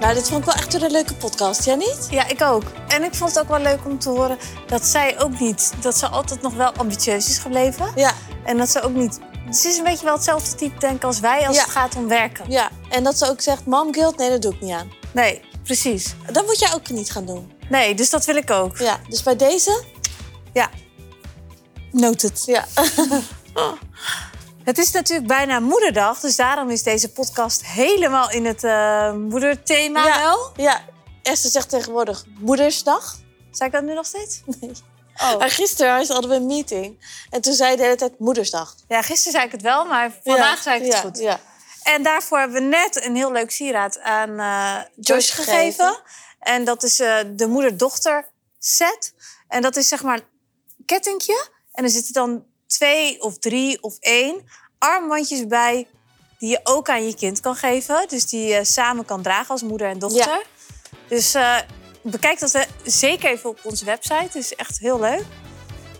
[0.00, 1.64] Nou, dit vond ik wel echt een leuke podcast.
[1.64, 2.06] Jij niet?
[2.10, 2.62] Ja, ik ook.
[2.88, 5.72] En ik vond het ook wel leuk om te horen dat zij ook niet...
[5.80, 7.92] dat ze altijd nog wel ambitieus is gebleven.
[7.94, 8.12] Ja.
[8.44, 9.18] En dat ze ook niet...
[9.50, 11.62] Ze is een beetje wel hetzelfde type denken als wij als Ja.
[11.62, 12.50] het gaat om werken.
[12.50, 12.70] ja.
[12.88, 14.92] En dat ze ook zegt, mom guilt, nee, dat doe ik niet aan.
[15.12, 16.14] Nee, precies.
[16.32, 17.52] Dat moet jij ook niet gaan doen.
[17.68, 18.78] Nee, dus dat wil ik ook.
[18.78, 19.84] Ja, dus bij deze...
[20.52, 20.70] Ja.
[21.92, 22.42] Noted.
[22.46, 22.64] Ja.
[24.64, 30.06] Het is natuurlijk bijna moederdag, dus daarom is deze podcast helemaal in het eh, moederthema
[30.06, 30.18] Ja.
[30.22, 30.52] wel.
[30.56, 30.80] Ja.
[31.22, 33.16] Esther zegt tegenwoordig moedersdag.
[33.50, 34.42] Zeg ik dat nu nog steeds?
[34.60, 34.70] Nee.
[35.22, 35.38] Oh.
[35.38, 37.06] Maar gisteren hadden we een meeting.
[37.30, 38.74] En toen zei de hele tijd Moedersdag.
[38.88, 41.18] Ja, gisteren zei ik het wel, maar vandaag Ja, zei ik het ja, goed.
[41.18, 41.40] Ja.
[41.82, 46.02] En daarvoor hebben we net een heel leuk sieraad aan eh, Joyce gegeven.
[46.38, 49.14] En dat is eh, de moeder-dochter set.
[49.48, 51.48] En dat is zeg maar een kettingje.
[51.72, 54.48] En er zitten dan twee of drie of één
[54.78, 55.88] armbandjes bij...
[56.38, 58.08] die je ook aan je kind kan geven.
[58.08, 60.46] Dus die je samen kan dragen als moeder en dochter.
[61.08, 61.58] Dus eh,
[62.02, 64.14] bekijk dat eh, zeker even op onze website.
[64.14, 65.24] Het is echt heel leuk.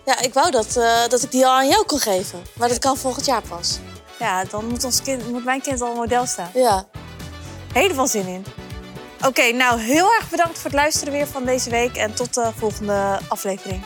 [0.05, 2.41] Ja, ik wou dat, eh, dat ik die al aan jou kon geven.
[2.55, 3.79] Maar dat kan volgend jaar pas.
[4.19, 6.49] Ja, dan moet, ons kind, moet mijn kind al model staan.
[6.53, 6.87] Ja.
[7.73, 8.45] Helemaal zin in.
[9.25, 11.95] Oké, nou heel erg bedankt voor het luisteren weer van deze week.
[11.95, 13.83] En tot de volgende aflevering.